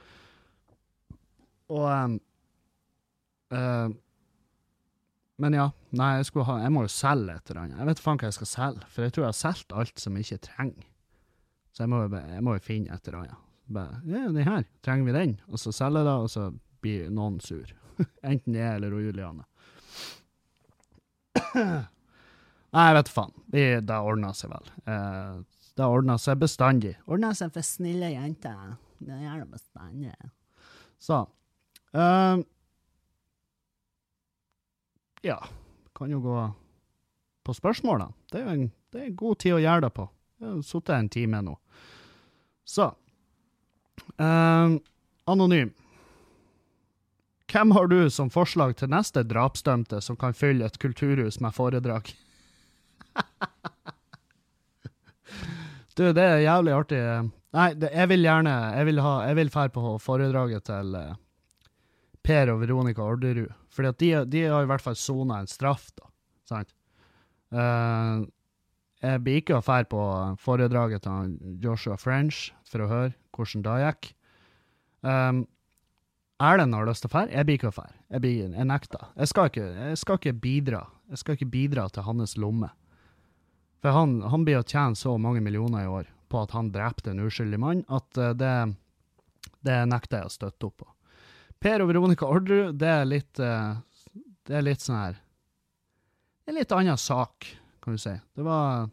[1.70, 2.20] Og um,
[3.54, 3.90] uh,
[5.40, 7.78] men ja, nei, jeg, ha, jeg må jo selge et eller annet.
[7.80, 10.18] Jeg vet faen hva jeg skal selge, for jeg tror jeg har solgt alt som
[10.18, 10.88] jeg ikke trenger.
[11.72, 13.46] Så jeg må, jeg må jo finne et eller annet.
[13.70, 15.38] Bare, ja, den her, trenger vi den?
[15.48, 16.50] Og så selger jeg det, og så
[16.84, 17.72] blir noen sur.
[18.32, 19.48] Enten jeg eller Juliane.
[22.76, 23.34] Nei, jeg vet faen.
[23.50, 24.70] Det, det ordner seg vel.
[24.92, 25.40] Eh,
[25.80, 26.98] det ordner seg bestandig.
[27.08, 28.76] Ordner seg for snille jenter.
[29.00, 30.14] Det gjør det bestandig.
[31.00, 31.24] Så.
[31.96, 32.44] Uh,
[35.22, 35.44] ja,
[35.96, 36.54] kan jo gå
[37.44, 38.14] på spørsmålene.
[38.32, 40.08] Det er en, det er en god tid å gjøre det på.
[40.40, 41.56] Jeg har sittet en time nå.
[42.70, 42.86] Så
[44.22, 44.76] eh,
[45.30, 45.74] Anonym.
[47.50, 52.12] Hvem har du som forslag til neste drapsdømte som kan fylle et kulturhus med foredrag?
[55.98, 57.02] du, det er jævlig artig.
[57.58, 61.18] Nei, det, jeg vil gjerne Jeg vil, ha, jeg vil fære på foredraget til eh,
[62.22, 63.50] Per og Veronica Orderud.
[63.74, 66.10] Fordi at de, de har i hvert fall sona en straff, da.
[66.50, 66.74] Sant?
[67.54, 68.26] Uh,
[69.00, 70.02] jeg blir ikke å dra på
[70.44, 74.10] foredraget til Joshua French for å høre hvordan det gikk.
[75.08, 75.46] Um,
[76.44, 77.24] Erlend har lyst til å dra.
[77.32, 77.88] Jeg blir ikke å dra.
[78.12, 79.08] Jeg, jeg nekter.
[79.16, 80.84] Jeg skal, ikke, jeg skal ikke bidra.
[81.12, 82.72] Jeg skal ikke bidra til hans lomme.
[83.80, 87.14] For han, han blir å tjene så mange millioner i år på at han drepte
[87.14, 88.54] en uskyldig mann, at uh, det,
[89.66, 90.90] det nekter jeg å støtte opp på.
[91.60, 93.76] Per og Veronica Orderud, det er litt uh,
[94.48, 95.18] Det er litt sånn her
[96.50, 97.48] er litt annen sak,
[97.84, 98.16] kan du si.
[98.36, 98.90] Det var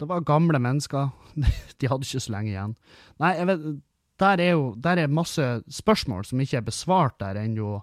[0.00, 1.12] det var gamle mennesker.
[1.78, 2.74] De hadde ikke så lenge igjen.
[3.22, 3.68] Nei, jeg vet,
[4.22, 7.78] der er jo der er masse spørsmål som ikke er besvart der ennå.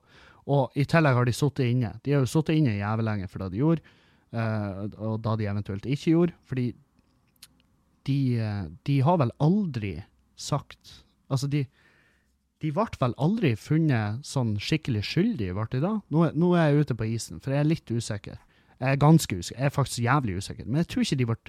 [0.52, 1.94] Og i tillegg har de sittet inne.
[2.04, 3.98] De har jo sittet inne jævlig lenge for det de gjorde,
[4.36, 6.36] uh, og da de eventuelt ikke gjorde.
[6.50, 6.68] Fordi
[8.10, 9.96] de, uh, de har vel aldri
[10.36, 11.00] sagt
[11.32, 11.62] Altså, de,
[12.62, 15.96] de ble vel aldri funnet sånn skikkelig skyldige, ble de da?
[16.14, 18.38] Nå, nå, er jeg ute på isen, for jeg er litt usikker.
[18.82, 19.60] Jeg er ganske usikker.
[19.60, 20.68] Jeg er faktisk jævlig usikker.
[20.68, 21.40] Men jeg tror ikke de ble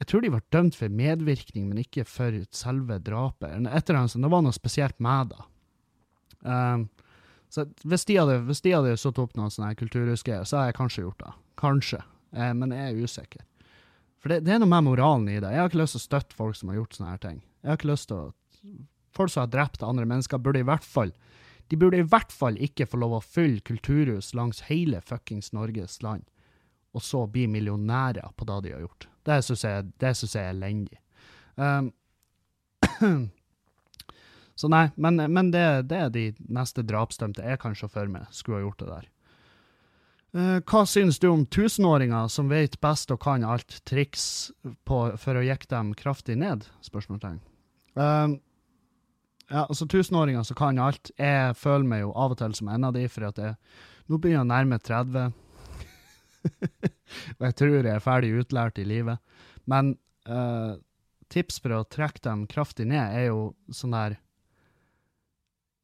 [0.00, 3.52] jeg tror de ble dømt for medvirkning, men ikke for selve drapet.
[3.68, 5.42] Etter det, det var noe spesielt med det.
[6.40, 6.86] Um,
[7.52, 10.78] så hvis de hadde, hvis de hadde satt opp noen sånne kulturhusgreier, så hadde jeg
[10.78, 11.34] kanskje gjort det.
[11.60, 12.00] Kanskje.
[12.32, 13.44] Eh, men jeg er usikker.
[14.22, 15.50] For det, det, er noe med moralen i det.
[15.52, 17.42] Jeg har ikke lyst til å støtte folk som har gjort sånne her ting.
[17.60, 18.32] Jeg har ikke lyst til å
[19.16, 21.14] Folk som har drept andre mennesker, burde i hvert fall
[21.70, 26.00] de burde i hvert fall ikke få lov å fylle kulturhus langs hele fuckings Norges
[26.02, 26.24] land,
[26.90, 29.06] og så bli millionærer på det de har gjort.
[29.22, 30.98] Det syns jeg, jeg, er elendig.
[31.54, 31.92] Um,
[34.58, 38.26] så nei, men, men det, det, er de neste drapsdømte jeg kan se for meg
[38.34, 39.08] skulle ha gjort det der.
[40.34, 44.24] Uh, hva synes du om tusenåringer som vet best og kan alt triks
[44.66, 46.66] på, for å jekke dem kraftig ned?
[46.82, 47.38] Spørsmålstegn.
[47.94, 48.40] Uh,
[49.50, 51.10] ja, altså tusenåringer som kan alt.
[51.18, 53.56] Jeg føler meg jo av og til som en av de, for at jeg
[54.10, 55.32] nå begynner jeg å nærme 30.
[57.38, 59.20] og jeg tror jeg er ferdig utlært i livet.
[59.70, 59.92] Men
[60.30, 60.78] uh,
[61.30, 64.18] tips for å trekke dem kraftig ned er jo sånn der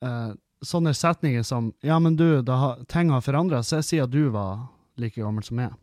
[0.05, 4.73] uh, Sånne setninger som 'Ja, men du, da ting har forandra seg siden du var
[4.97, 5.75] like gammel som meg'.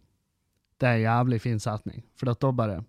[0.81, 2.84] Det er en jævlig fin setning, for da bare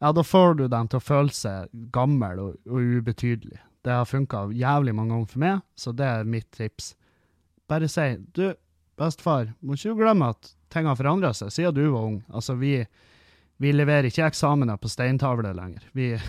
[0.00, 3.60] Ja, da får du dem til å føle seg gammel og, og ubetydelig.
[3.86, 6.96] Det har funka jævlig mange ganger for meg, så det er mitt tips.
[7.70, 8.54] Bare si 'Du,
[8.98, 12.24] bestefar, må ikke du glemme at ting har forandra seg siden du var ung.
[12.34, 12.86] Altså, vi,
[13.62, 15.82] vi leverer ikke eksamener på steintavle lenger.
[15.94, 16.16] Vi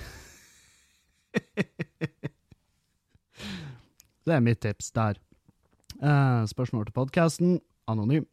[4.28, 5.18] Det er mitt tips der.
[6.04, 7.62] Uh, spørsmål til podkasten.
[7.88, 8.26] Anonym.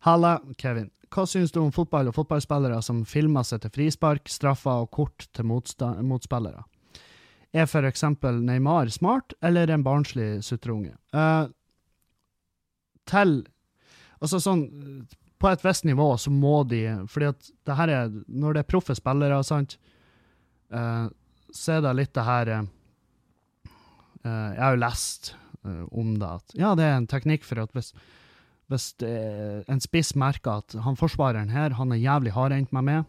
[0.00, 0.90] Halla, Kevin.
[1.12, 5.26] Hva syns du om fotball og fotballspillere som filmer seg til frispark, straffer og kort
[5.36, 6.64] til motspillere?
[7.52, 10.94] Er eksempel Neymar smart, eller en barnslig sutreunge?
[11.14, 11.48] Uh,
[13.10, 13.40] til
[14.20, 14.66] Altså sånn
[15.40, 18.70] På et visst nivå så må de Fordi at det her er Når det er
[18.70, 19.78] proffe spillere, sant,
[20.74, 21.08] uh,
[21.50, 22.66] så er det litt det her uh,
[24.24, 25.32] Jeg har jo lest
[25.66, 27.94] uh, om det at Ja, det er en teknikk for at hvis,
[28.70, 33.08] hvis en spiss merker at han forsvareren her, han er jævlig hardhendt med meg,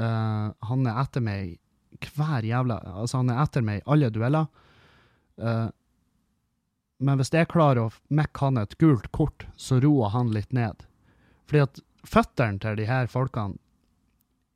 [0.00, 1.58] han er etter meg
[2.16, 4.48] hver jævla Altså, han er etter meg i alle dueller.
[5.40, 5.68] Uh,
[7.02, 10.84] men hvis jeg klarer å mekke han et gult kort, så roer han litt ned.
[11.50, 13.58] Fordi at føttene til de her folkene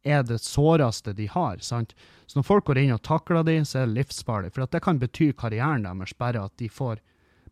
[0.07, 1.59] er det såreste de har.
[1.59, 1.95] sant?
[2.27, 4.53] Så når folk går inn og takler de, så er det livsfarlig.
[4.55, 7.03] For det kan bety karrieren deres, bare at de får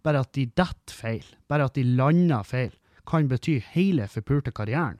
[0.04, 2.72] bare at de detter feil, bare at de lander feil,
[3.08, 4.98] kan bety hele forpulte karrieren.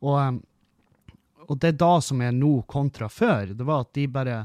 [0.00, 0.40] Og,
[1.48, 3.54] og det er da som er nå kontra før.
[3.56, 4.38] Det var at de bare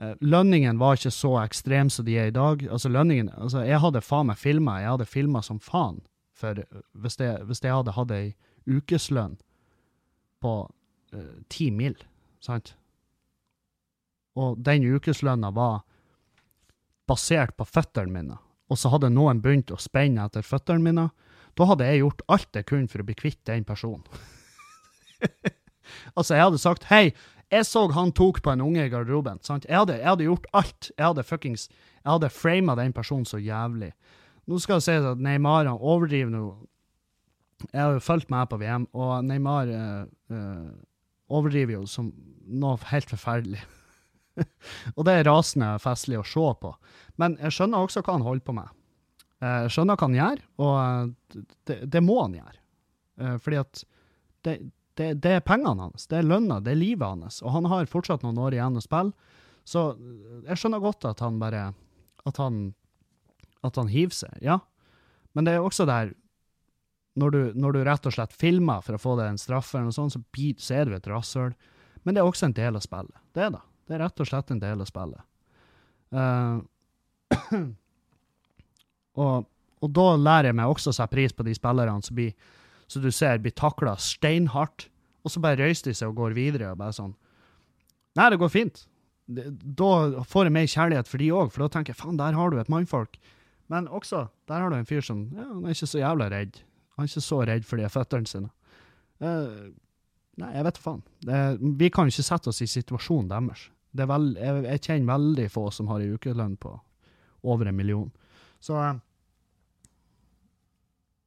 [0.00, 2.62] Uh, lønningen var ikke så ekstrem som de er i dag.
[2.72, 6.00] Altså lønningen, altså Jeg hadde faen meg filma, jeg hadde filma som faen.
[6.32, 8.30] For uh, hvis, jeg, hvis jeg hadde hatt ei
[8.64, 9.36] ukeslønn
[10.40, 10.54] på
[11.12, 11.98] uh, ti mil,
[12.40, 12.74] sant
[14.40, 15.82] Og den ukeslønna var
[17.10, 18.40] basert på føttene mine,
[18.70, 21.08] og så hadde noen begynt å spenne etter føttene mine,
[21.58, 24.06] da hadde jeg gjort alt jeg kunne for å bli kvitt den personen.
[26.20, 27.04] altså, jeg hadde sagt hei,
[27.50, 29.40] jeg så han tok på en unge i garderoben.
[29.42, 29.66] sant?
[29.68, 30.90] Jeg hadde, jeg hadde gjort alt.
[30.96, 31.68] Jeg hadde fuckings
[32.00, 33.90] Jeg hadde frama den personen så jævlig.
[34.48, 36.44] Nå skal det sies at Neymar han overdriver nå.
[37.72, 40.70] Jeg har jo fulgt med på VM, og Neymar uh, uh,
[41.28, 42.08] overdriver jo som
[42.48, 43.60] noe helt forferdelig.
[44.96, 46.72] og det er rasende festlig å se på.
[47.20, 48.76] Men jeg skjønner også hva han holder på med.
[49.44, 53.36] Jeg skjønner hva han gjør, og det, det må han gjøre.
[53.44, 53.84] Fordi at
[54.46, 54.56] det,
[55.00, 57.40] det, det, er pengene hans, det er lønna, det er livet hans.
[57.40, 59.32] Og han har fortsatt noen år igjen å spille.
[59.68, 61.70] Så eh, jeg skjønner godt at han bare
[62.28, 62.74] At han,
[63.64, 64.58] at han hiver seg, ja.
[65.32, 66.12] Men det er også der
[67.18, 70.06] når du, når du rett og slett filmer for å få deg en straffe, så,
[70.12, 71.54] så er du et rasshøl.
[72.04, 73.16] Men det er også en del av spillet.
[73.34, 73.62] Det er det.
[73.88, 75.24] Det er rett og slett en del av spillet.
[76.14, 76.60] Uh,
[79.24, 79.48] og,
[79.80, 82.36] og, da lærer jeg meg også å sette pris på de spillerne som blir,
[82.90, 84.89] som du ser blir takla steinhardt,
[85.24, 86.72] og så bare røyser de seg og går videre.
[86.72, 87.14] og bare sånn,
[88.18, 88.86] Nei, det går fint.
[89.30, 89.90] Da
[90.26, 92.58] får jeg mer kjærlighet for de òg, for da tenker jeg faen, der har du
[92.58, 93.20] et mannfolk.
[93.70, 96.58] Men også, der har du en fyr som ja, han er ikke så jævla redd.
[96.96, 98.50] Han er ikke så redd for de føttene sine.
[99.22, 99.70] Uh,
[100.40, 101.04] nei, jeg vet faen.
[101.22, 101.38] Det,
[101.78, 103.68] vi kan ikke sette oss i situasjonen deres.
[103.94, 106.74] Veld, jeg, jeg, kjenner veldig få som har en ukelønn på
[107.46, 108.10] over en million.
[108.62, 108.98] Så uh,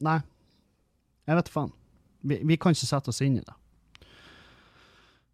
[0.03, 0.19] Nei.
[1.23, 1.71] Jeg vet faen.
[2.27, 3.55] Vi, vi, kan ikke sette oss inn i det.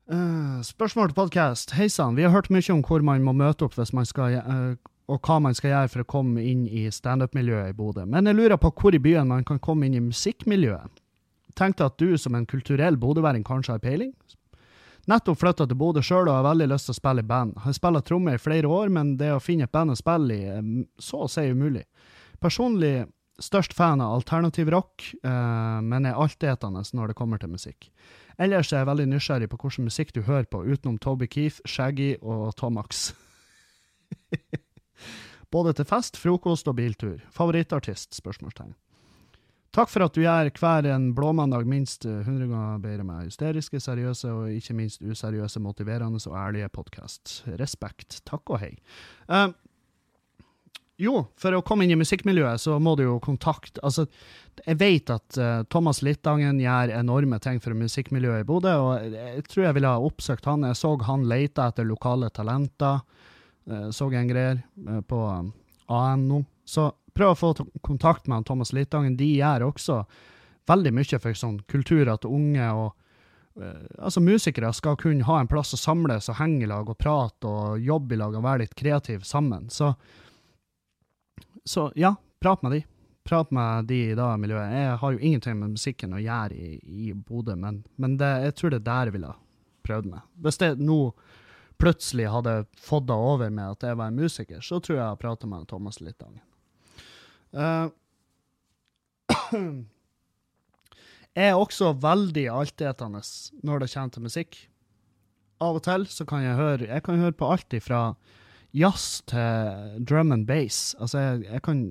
[0.10, 1.76] Uh, spørsmål til podkast.
[1.78, 4.40] Hei sann, vi har hørt mye om hvor man må møte opp hvis man skal,
[4.42, 4.72] uh,
[5.06, 8.08] og hva man skal gjøre for å komme inn i standup-miljøet i Bodø.
[8.10, 11.04] Men jeg lurer på hvor i byen man kan komme inn i musikkmiljøet.
[11.54, 14.16] Tenkte at du som en kulturell bodøværing kanskje har peiling?
[15.10, 17.60] Nettopp flytta til Bodø sjøl og har veldig lyst til å spille i band.
[17.62, 20.50] Har spilt trommer i flere år, men det å finne et band å spille i
[20.56, 21.86] er så å si umulig.
[22.42, 23.06] Personlig
[23.40, 27.92] størst fan av alternativ rock, men er altetende når det kommer til musikk.
[28.40, 32.14] Ellers er jeg veldig nysgjerrig på hvilken musikk du hører på, utenom Toby Keefe, Shaggy
[32.22, 33.10] og Tomax.
[35.54, 37.18] Både til fest, frokost og biltur.
[37.36, 38.16] Favorittartist?
[38.16, 38.78] spørsmålstegn.
[39.76, 44.32] Takk for at du gjør hver en blåmandag minst 100 ganger bedre med hysteriske, seriøse
[44.34, 47.44] og ikke minst useriøse, motiverende og ærlige podkast.
[47.60, 48.22] Respekt.
[48.26, 48.72] Takk og hei.
[49.30, 49.52] Uh,
[51.00, 54.04] jo, for å komme inn i musikkmiljøet, så må du jo kontakte Altså,
[54.66, 59.46] jeg vet at uh, Thomas Littangen gjør enorme ting for musikkmiljøet i Bodø, og jeg
[59.48, 60.68] tror jeg ville ha oppsøkt han.
[60.68, 63.00] Jeg så han lete etter lokale talenter.
[63.70, 65.54] Uh, så en greier uh, på AN
[65.88, 66.44] ANO.
[66.68, 69.16] Så prøv å få kontakt med han Thomas Littangen.
[69.18, 70.04] De gjør også
[70.70, 72.92] veldig mye for sånn kultur at unge og
[73.60, 77.50] altså musikere skal kunne ha en plass å samles og henge i lag og prate
[77.50, 79.66] og jobbe i lag og være litt kreative sammen.
[79.74, 79.90] Så
[81.70, 82.80] så ja, prat med de.
[83.24, 84.72] Prat med de i det miljøet.
[84.74, 88.56] Jeg har jo ingenting med musikken å gjøre i, i Bodø, men, men det, jeg
[88.58, 89.34] tror det er der jeg ville
[89.86, 90.24] prøvd meg.
[90.42, 90.98] Hvis jeg nå
[91.80, 95.12] plutselig hadde fått det over med at jeg var en musiker, så tror jeg jeg
[95.12, 96.26] hadde prata med Thomas litt.
[97.50, 97.90] Uh,
[101.38, 103.22] jeg er også veldig altetende
[103.66, 104.60] når det kommer til musikk.
[105.62, 108.02] Av og til så kan jeg høre Jeg kan høre på alt ifra
[108.76, 110.96] jazz til drum and bass.
[111.00, 111.82] Altså, jeg, jeg kan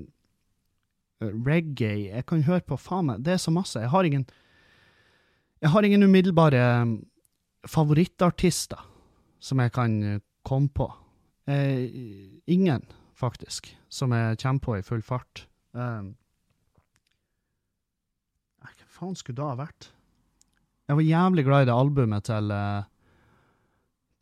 [1.23, 3.81] uh, Reggae Jeg kan høre på faen meg Det er så masse.
[3.81, 4.27] Jeg har ingen
[5.61, 6.95] Jeg har ingen umiddelbare um,
[7.67, 8.85] favorittartister
[9.41, 10.87] som jeg kan uh, komme på.
[11.49, 11.91] Eh,
[12.47, 15.47] ingen, faktisk, som jeg kommer på i full fart.
[15.73, 16.15] Um,
[18.63, 19.91] hva faen skulle det ha vært?
[20.89, 22.55] Jeg var jævlig glad i det albumet til,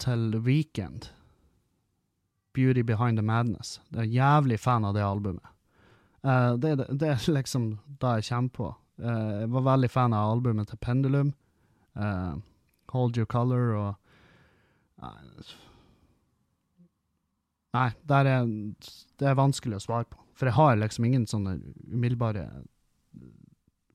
[0.02, 1.10] til Weekend.
[2.56, 3.78] 'Beauty Behind the Madness'.
[3.92, 5.44] Jeg er jævlig fan av det albumet.
[6.24, 8.74] Uh, det, det, det, er liksom det jeg kommer på.
[8.98, 11.34] Uh, jeg var veldig fan av albumet til Pendulum.
[11.96, 12.40] Uh,
[12.88, 13.94] 'Hold Your Color' og
[17.76, 18.46] Nei, er,
[19.20, 20.16] det er vanskelig å svare på.
[20.36, 21.58] For jeg har liksom ingen sånne
[21.92, 22.46] umiddelbare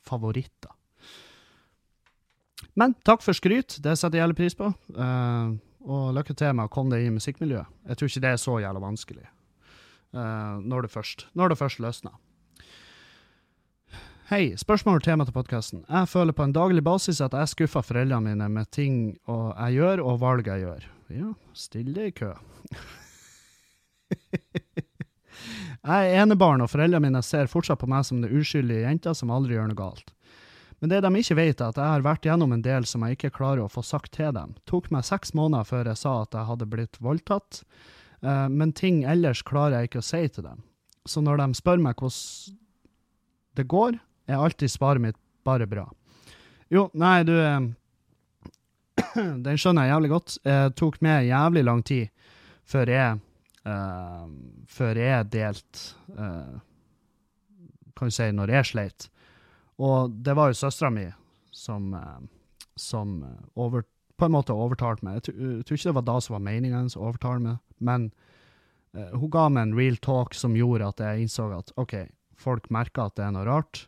[0.06, 0.70] favoritter.
[2.78, 4.70] Men takk for skryt, det setter jeg jævlig pris på.
[4.94, 7.70] Uh, og lykke til med å komme deg i musikkmiljøet.
[7.90, 12.18] Jeg tror ikke det er så jævla vanskelig uh, når, det først, først løsner.
[14.32, 15.82] Hei, spørsmål og tema til podkasten.
[15.90, 20.06] Jeg føler på en daglig basis at jeg skuffer foreldrene mine med ting jeg gjør,
[20.08, 20.86] og valg jeg gjør.
[21.12, 22.30] Ja, still deg i kø.
[25.92, 29.34] jeg er enebarn, og foreldrene mine ser fortsatt på meg som den uskyldige jenta som
[29.36, 30.16] aldri gjør noe galt.
[30.82, 33.14] Men det de ikke vet, er at jeg har vært gjennom en del som jeg
[33.14, 34.56] ikke klarer å få sagt til dem.
[34.58, 37.62] Det tok meg seks måneder før jeg sa at jeg hadde blitt voldtatt,
[38.26, 40.64] uh, men ting ellers klarer jeg ikke å si til dem.
[41.06, 42.58] Så når de spør meg hvordan
[43.62, 45.86] det går, er alltid svaret mitt bare bra.
[46.74, 47.62] Jo, nei, du uh,
[49.46, 50.40] Den skjønner jeg jævlig godt.
[50.42, 52.10] Det tok meg jævlig lang tid
[52.72, 53.22] før jeg
[53.70, 54.26] uh,
[54.72, 55.90] Før jeg delte
[57.98, 59.11] Kan du si når jeg sleit
[59.82, 61.08] og det var jo søstera mi
[61.52, 62.20] som, eh,
[62.76, 63.84] som eh, over,
[64.18, 65.22] på en måte overtalte meg.
[65.22, 68.12] Jeg tror ikke det var da som var meninga hennes å overtale meg, men
[68.94, 71.96] uh, hun ga meg en real talk som gjorde at jeg innså at OK,
[72.38, 73.88] folk merker at det er noe rart,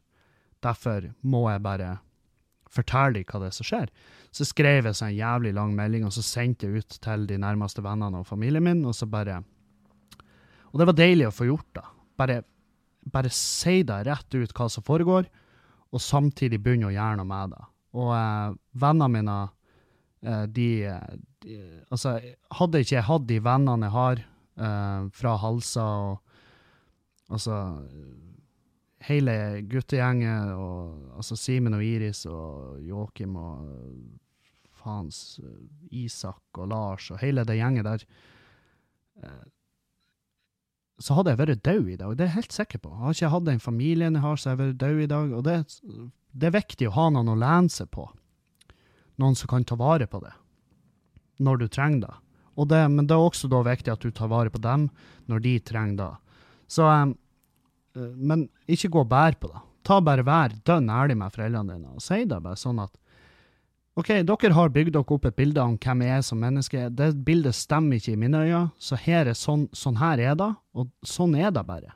[0.65, 1.91] derfor må jeg bare
[2.73, 3.91] fortelle dem hva det er som skjer.
[4.33, 7.37] Så skrev jeg så en jævlig lang melding, og så sendte jeg ut til de
[7.37, 9.43] nærmeste vennene og familien min, og så bare
[10.73, 11.83] Og det var deilig å få gjort da.
[12.17, 12.41] Bare,
[13.05, 15.27] bare si da rett ut hva som foregår,
[15.93, 17.63] og samtidig begynne å gjøre noe med det.
[18.01, 19.37] Og eh, vennene mine,
[20.25, 20.69] eh, de,
[21.43, 21.57] de
[21.93, 22.17] Altså,
[22.57, 26.21] hadde ikke jeg hatt de vennene jeg har eh, fra Halsa og
[27.33, 27.55] Altså
[29.07, 29.33] hele
[29.71, 33.63] guttegjengen, og altså Simen og Iris og Joakim og
[34.83, 35.39] faens
[35.91, 38.05] Isak og Lars og hele det gjenget der
[39.23, 39.43] eh,
[41.01, 42.91] Så hadde jeg vært død i dag, det er jeg helt sikker på.
[42.93, 45.31] Jeg Har ikke hatt den familien jeg har, så har jeg vært død i dag.
[45.33, 45.55] Og det,
[46.31, 48.05] det er viktig å ha noen å lene seg på.
[49.21, 50.33] Noen som kan ta vare på det
[51.43, 52.13] når du trenger det.
[52.69, 54.87] det men det er også da viktig at du tar vare på dem
[55.29, 56.11] når de trenger det.
[56.69, 57.15] Så um,
[57.93, 59.61] men ikke gå og bære på det.
[59.83, 62.93] Ta bare Vær dønn ærlig med foreldrene dine, og si det bare sånn at
[63.93, 66.87] OK, dere har bygd dere opp et bilde om hvem jeg er som menneske.
[66.89, 70.49] Det bildet stemmer ikke i mine øyne, så her er sånn, sånn her er det,
[70.73, 71.93] og sånn er det bare.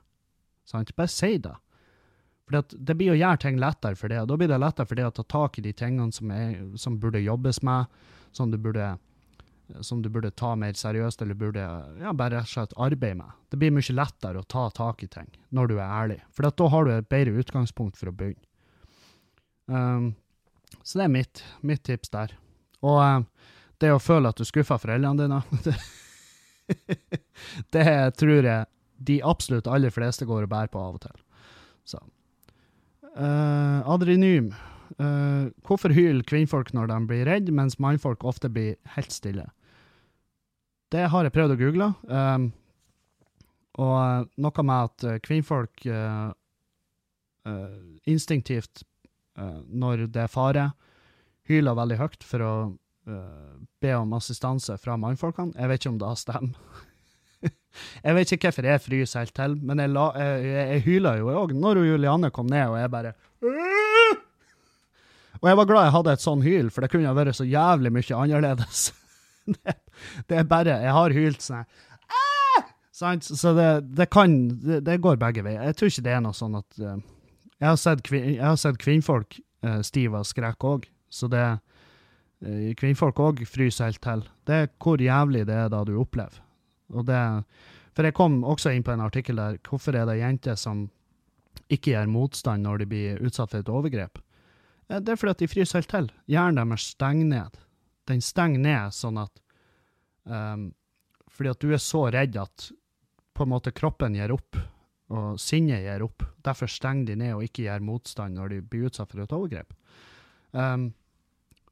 [0.70, 0.94] Sant?
[0.98, 1.56] Bare si det.
[2.48, 5.00] For det blir å gjøre ting lettere for det, og da blir det lettere for
[5.00, 7.90] det å ta tak i de tingene som, er, som burde jobbes med,
[8.36, 8.94] som du burde
[9.84, 11.64] som du burde ta mer seriøst, eller burde
[12.00, 13.34] ja, bare rett og slett arbeide med.
[13.52, 16.70] Det blir mye lettere å ta tak i ting når du er ærlig, for da
[16.72, 18.48] har du et bedre utgangspunkt for å begynne.
[19.68, 20.14] Um,
[20.88, 22.32] så det er mitt, mitt tips der.
[22.80, 23.26] Og um,
[23.84, 25.42] det å føle at du skuffer foreldrene dine,
[27.76, 27.88] det,
[28.20, 28.70] tror jeg
[29.10, 31.20] de absolutt aller fleste går og bærer på av og til.
[31.88, 32.00] Så.
[33.18, 34.54] Uh, adrenym.
[34.96, 39.50] Uh, hvorfor hyler kvinnfolk når de blir redd, mens mannfolk ofte blir helt stille?
[40.96, 41.92] Det har jeg prøvd å google.
[42.08, 42.52] Um,
[43.78, 46.32] og eh, noe med at kvinnfolk uh,
[47.46, 48.82] uh, instinktivt,
[49.38, 50.68] når det er fare,
[51.48, 52.54] hyler veldig høyt for å
[53.06, 55.56] be om assistanse fra mannfolkene.
[55.56, 56.84] Jeg vet ikke om det stemmer.
[58.06, 61.34] jeg vet ikke hvorfor jeg fryser helt til, men jeg, la, jeg, jeg, hyler jo
[61.44, 63.14] òg når Julianne kom ned, og jeg bare
[65.38, 67.46] Og jeg var glad jeg hadde et sånn hyl, for det kunne ha vært så
[67.46, 68.88] jævlig mye annerledes.
[69.54, 69.76] det,
[70.26, 71.68] det, er bare Jeg har hylt sånn
[72.98, 73.28] Sant?
[73.30, 75.68] Så det, det kan det, det, går begge veier.
[75.70, 76.96] Jeg tror ikke det er noe sånn at uh,
[77.58, 81.46] Jeg har sett, kvin, jeg har sett kvinnfolk eh, stive av skrekk òg, så det
[81.48, 84.26] eh, Kvinnfolk òg fryser helt til.
[84.46, 86.44] Det er hvor jævlig det er da du opplever.
[86.94, 87.22] Og det
[87.98, 90.86] For jeg kom også inn på en artikkel der hvorfor er det jenter som
[91.74, 94.20] ikke gjør motstand når de blir utsatt for et overgrep.
[94.88, 96.12] Det er fordi at de fryser helt til.
[96.30, 97.58] Hjernen deres stenger ned
[98.08, 99.44] den stenger ned sånn at
[100.24, 100.72] um,
[101.32, 102.70] Fordi at du er så redd at
[103.38, 104.58] på en måte kroppen gir opp,
[105.08, 106.26] og sinnet gir opp.
[106.44, 109.72] Derfor stenger de ned og ikke gjør motstand når de blir utsatt for et overgrep.
[110.52, 110.90] Um,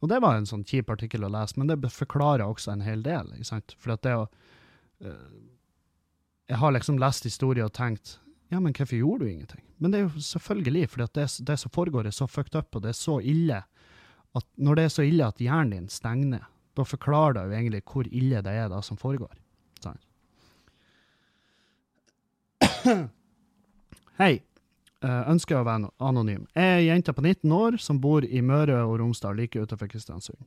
[0.04, 3.04] og det var en sånn kjip artikkel å lese, men det forklarer også en hel
[3.04, 3.32] del.
[3.36, 3.76] ikke sant?
[3.82, 5.34] For at det å uh,
[6.46, 8.20] Jeg har liksom lest historier og tenkt
[8.54, 9.64] ja, men hvorfor gjorde du ingenting?
[9.82, 12.84] Men det er jo selvfølgelig for det, det som foregår, er så fucked up, og
[12.84, 13.64] det er så ille
[14.38, 16.46] at når det er så ille at hjernen din stenger ned,
[16.78, 19.34] da forklarer det jo egentlig hvor ille det er da som foregår.
[19.82, 20.00] Sånn.
[24.16, 24.40] Hei.
[25.04, 26.46] Uh, ønsker å være anonym.
[26.56, 30.40] Jeg er jente på 19 år som bor i Møre og Romsdal, like utenfor Kristiansund.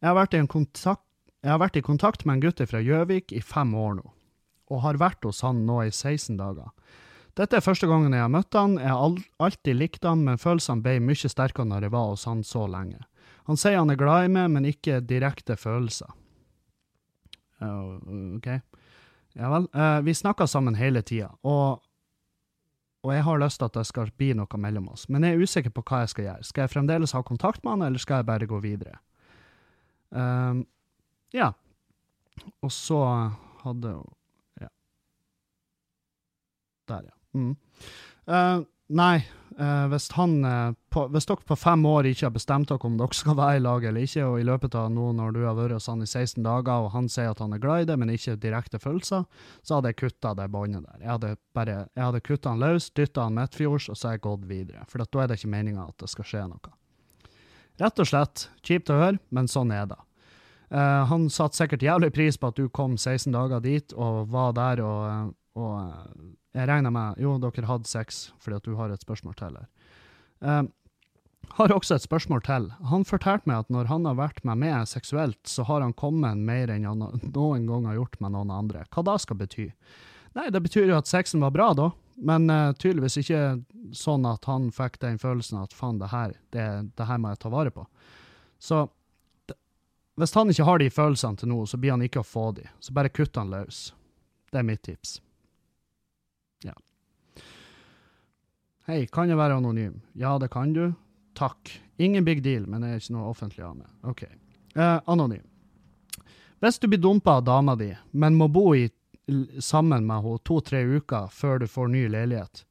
[0.00, 1.04] Jeg har, vært i kontakt,
[1.46, 4.04] har vært i kontakt med en gutt fra Gjøvik i fem år nå,
[4.74, 6.74] og har vært hos han nå i 16 dager.
[7.38, 10.82] Dette er første gangen jeg har møtt han, jeg har alltid likt han, men følelsene
[10.82, 12.98] ble mye sterkere når jeg var hos han så lenge.
[13.46, 16.10] Han sier han er glad i meg, men ikke direkte følelser.
[17.62, 17.94] Uh,
[18.40, 18.50] OK.
[19.38, 19.70] Ja vel.
[19.70, 21.83] Uh, vi snakker sammen hele tida, og,
[23.04, 25.44] og, jeg har lyst til at det skal bli noe mellom oss, men jeg er
[25.44, 26.46] usikker på hva jeg skal gjøre.
[26.48, 28.96] Skal jeg fremdeles ha kontakt med han, eller skal jeg bare gå videre?
[30.08, 30.64] Um,
[31.34, 31.50] ja.
[32.64, 33.00] Og så
[33.64, 34.12] hadde hun
[34.62, 34.70] Ja.
[36.88, 37.16] Der, ja.
[37.34, 37.56] Mm.
[38.28, 39.24] Uh, nei,
[39.54, 42.96] Uh, hvis, han, uh, på, hvis, dere på fem år ikke har bestemt dere om
[42.98, 45.54] dere skal være i lag eller ikke, og i løpet av nå når du har
[45.54, 47.96] vært hos han i 16 dager, og han sier at han er glad i det,
[48.00, 49.28] men ikke direkte følelser,
[49.62, 51.04] så hadde jeg kutta det båndet der.
[51.04, 54.24] Jeg hadde bare, jeg hadde kutta han løs, dytta han midtfjords, og så har jeg
[54.26, 54.88] gått videre.
[54.90, 56.74] For da er det ikke meninga at det skal skje noe.
[57.78, 58.48] Rett og slett.
[58.66, 60.00] Kjipt å høre, men sånn er det.
[60.74, 64.54] Uh, han satte sikkert jævlig pris på at du kom 16 dager dit og var
[64.56, 65.74] der og, og
[66.54, 69.68] jeg regner med Jo, dere hadde sex fordi at du har et spørsmål til her.
[70.40, 70.70] Um,
[71.54, 72.70] har også et spørsmål til.
[72.90, 76.40] Han fortalte meg at når han har vært med meg seksuelt, så har han kommet
[76.40, 77.04] mer enn han
[77.34, 78.86] noen gang har gjort med noen andre.
[78.90, 79.68] Hva da skal bety?
[80.34, 81.92] Nei, det betyr jo at sexen var bra, da.
[82.16, 83.42] men uh, tydeligvis ikke
[83.94, 86.66] sånn at han fikk den følelsen at faen, det her, det,
[86.96, 87.86] det her må jeg ta vare på.
[88.58, 88.86] Så
[90.18, 92.66] hvis han ikke har de følelsene til nå, så blir han ikke å få de.
[92.80, 93.88] Så bare kutt han løs.
[94.50, 95.18] Det er mitt tips.
[96.64, 96.74] Ja.
[98.88, 100.00] Hei, kan jeg være anonym?
[100.18, 100.86] Ja, det kan du.
[101.38, 101.72] Takk.
[101.96, 103.88] Ingen big deal, men det er ikke noe offentlig av meg.
[104.04, 104.26] OK.
[104.74, 105.44] Eh, anonym.
[106.64, 108.88] Hvis du blir dumpa av dama di, men må bo i
[109.60, 112.64] sammen med henne to-tre uker før du får ny leilighet.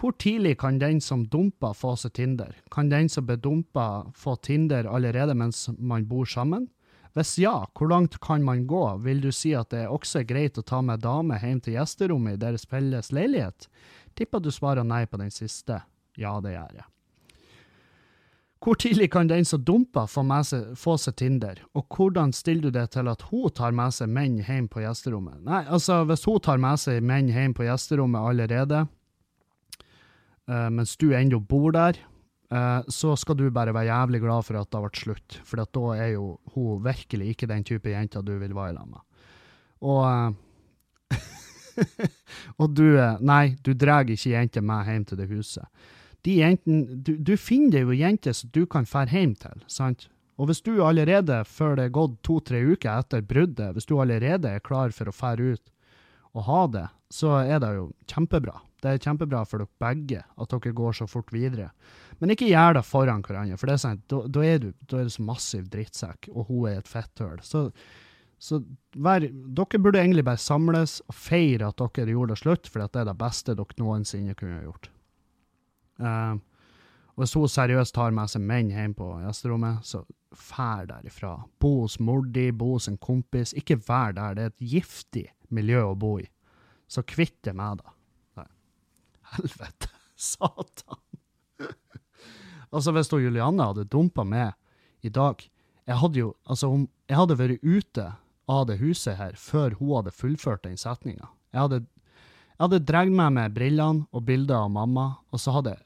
[0.00, 2.54] Hvor tidlig kan den som dumper, få seg Tinder?
[2.72, 6.70] Kan den som ble dumpa, få Tinder allerede mens man bor sammen?
[7.16, 8.84] Hvis ja, hvor langt kan man gå?
[9.02, 12.38] Vil du si at det også er greit å ta med dame hjem til gjesterommet
[12.38, 13.66] i deres felles leilighet?
[14.14, 15.82] Tipper du svarer nei på den siste.
[16.18, 16.86] Ja, det gjør jeg.
[18.60, 22.76] Hvor tidlig kan den som dumper, få, seg, få seg Tinder, og hvordan stiller du
[22.76, 25.40] det til at hun tar med seg menn hjem på gjesterommet?
[25.46, 28.82] Nei, altså, hvis hun tar med seg menn hjem på gjesterommet allerede,
[30.44, 31.96] uh, mens du ennå bor der,
[32.54, 35.62] uh, så skal du bare være jævlig glad for at det har vært slutt, for
[35.62, 39.26] da er jo hun virkelig ikke den type jenta du vil være sammen med.
[39.80, 40.46] Og uh,
[42.60, 45.64] Og du Nei, du drar ikke jenter med hjem til det huset
[46.26, 50.08] de jentene du, du, finner jo jenter som du kan fære hjem til, sant?
[50.40, 54.48] Og hvis du allerede, før det er gått to-tre uker etter bruddet, hvis du allerede
[54.48, 55.72] er klar for å fære ut
[56.36, 58.54] og ha det, så er det jo kjempebra.
[58.80, 61.70] Det er kjempebra for dere begge at dere går så fort videre.
[62.20, 65.00] Men ikke gjør det foran hverandre, for det er sant, da, da, er du, da
[65.00, 67.40] er du så massiv drittsekk, og hun er et fetthull.
[67.44, 67.66] Så,
[68.40, 68.60] så
[68.96, 73.02] vær, dere burde egentlig bare samles og feire at dere gjorde det slutt, for det
[73.02, 74.90] er det beste dere noensinne kunne gjort.
[76.00, 76.40] Uh,
[77.20, 80.04] hvis hun seriøst tar med seg menn hjem på gjesterommet, så
[80.36, 81.34] fær derifra.
[81.60, 83.52] Bo hos mor di, bo hos en kompis.
[83.58, 86.28] Ikke vær der, det er et giftig miljø å bo i.
[86.90, 87.92] Så kvitt deg med det.
[89.40, 89.90] Helvete.
[90.20, 91.00] Satan.
[92.70, 94.52] altså, hvis Julianne hadde dumpa meg
[95.00, 95.40] i dag
[95.88, 96.68] Jeg hadde jo Altså,
[97.08, 98.04] jeg hadde vært ute
[98.50, 101.28] av det huset her før hun hadde fullført den setninga.
[101.54, 101.78] Jeg hadde,
[102.50, 105.78] jeg hadde dratt med brillene og bilder av mamma, og så hadde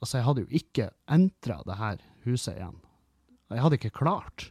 [0.00, 2.76] Altså, jeg hadde jo ikke entra det her huset igjen.
[3.48, 4.50] Jeg hadde ikke klart.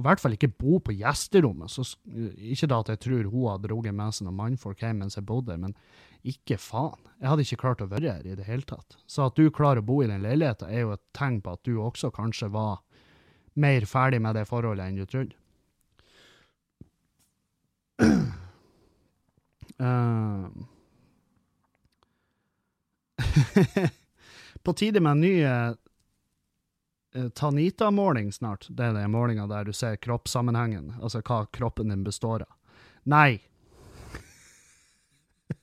[0.00, 1.68] Og I hvert fall ikke bo på gjesterommet.
[1.68, 5.18] Så, ikke da at jeg tror hun hadde dratt med seg noen mannfolk hjem mens
[5.18, 5.74] jeg bodde der, men
[6.24, 7.02] ikke faen.
[7.20, 8.96] Jeg hadde ikke klart å være her i det hele tatt.
[9.04, 11.60] Så at du klarer å bo i den leiligheten, er jo et tegn på at
[11.68, 12.80] du også kanskje var
[13.60, 15.36] mer ferdig med det forholdet enn du trodde.
[19.80, 20.48] Uh,
[24.64, 25.76] På tide med en ny uh,
[27.12, 28.66] Tanita-måling snart.
[28.68, 32.52] Det er den målinga der du ser kroppssammenhengen, altså hva kroppen din består av.
[33.02, 33.40] Nei.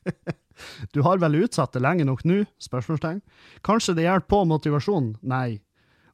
[0.92, 2.42] du har vel utsatt det lenge nok nå?
[2.60, 3.22] spørsmålstegn.
[3.64, 5.16] Kanskje det hjelper på motivasjonen?
[5.22, 5.62] Nei.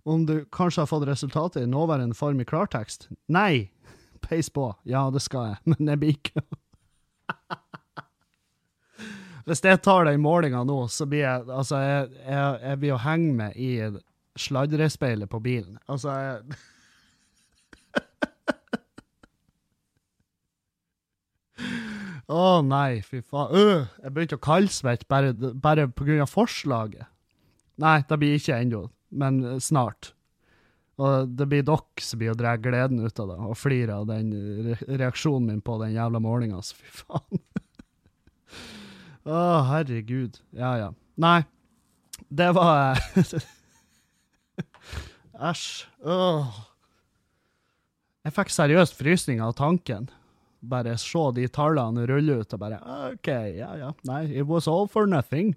[0.04, 3.10] Om du kanskje har fått resultatet i nåværende form i klartekst?
[3.32, 3.72] Nei.
[4.24, 4.70] Peis på.
[4.84, 6.46] Ja, det skal jeg, men jeg blir ikke
[9.44, 13.04] hvis jeg tar den målinga nå, så blir jeg Altså, jeg, jeg, jeg blir å
[13.04, 13.72] henge med i
[14.40, 15.78] sladrespeilet på bilen.
[15.88, 16.62] Altså, jeg
[22.34, 23.52] Å oh, nei, fy faen.
[23.52, 26.24] Uh, jeg begynte å kaldsvette bare, bare pga.
[26.26, 27.10] forslaget.
[27.84, 30.14] Nei, det blir ikke ennå, men snart.
[31.02, 34.08] Og det blir dere som blir å dra gleden ut av det, og flire av
[34.12, 34.32] den
[34.86, 37.44] reaksjonen min på den jævla målinga, så fy faen.
[39.24, 39.42] Å,
[39.72, 40.40] herregud.
[40.56, 40.90] Ja, ja.
[41.20, 41.42] Nei,
[42.30, 43.00] det var
[45.34, 45.86] Æsj.
[48.24, 50.08] Jeg fikk seriøst frysning av tanken.
[50.64, 52.80] Bare se de tallene rulle ut, og bare
[53.10, 53.92] OK, ja, ja.
[54.08, 55.56] Nei, it was all for nothing.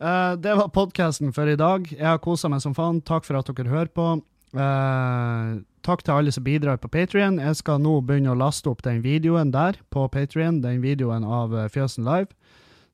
[0.00, 1.86] Uh, det var podkasten for i dag.
[1.92, 3.02] Jeg har kosa meg som faen.
[3.02, 4.08] Takk for at dere hører på.
[4.56, 7.38] Uh, takk til alle som bidrar på Patrion.
[7.42, 11.54] Jeg skal nå begynne å laste opp den videoen der på Patrion, den videoen av
[11.54, 12.32] uh, Fjøsen Live.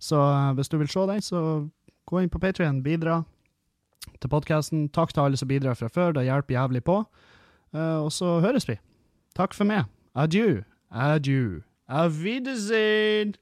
[0.03, 0.19] Så
[0.59, 1.41] hvis du vil se den, så
[2.05, 3.23] gå inn på Patrion, bidra
[4.21, 4.89] til podkasten.
[4.89, 7.03] Takk til alle som bidrar fra før, det hjelper jævlig på.
[7.75, 8.79] Uh, og så høres vi.
[9.37, 9.85] Takk for meg.
[10.15, 10.63] Adjø.
[10.91, 11.61] Adjø.
[11.89, 13.35] Auf Wiedersehen.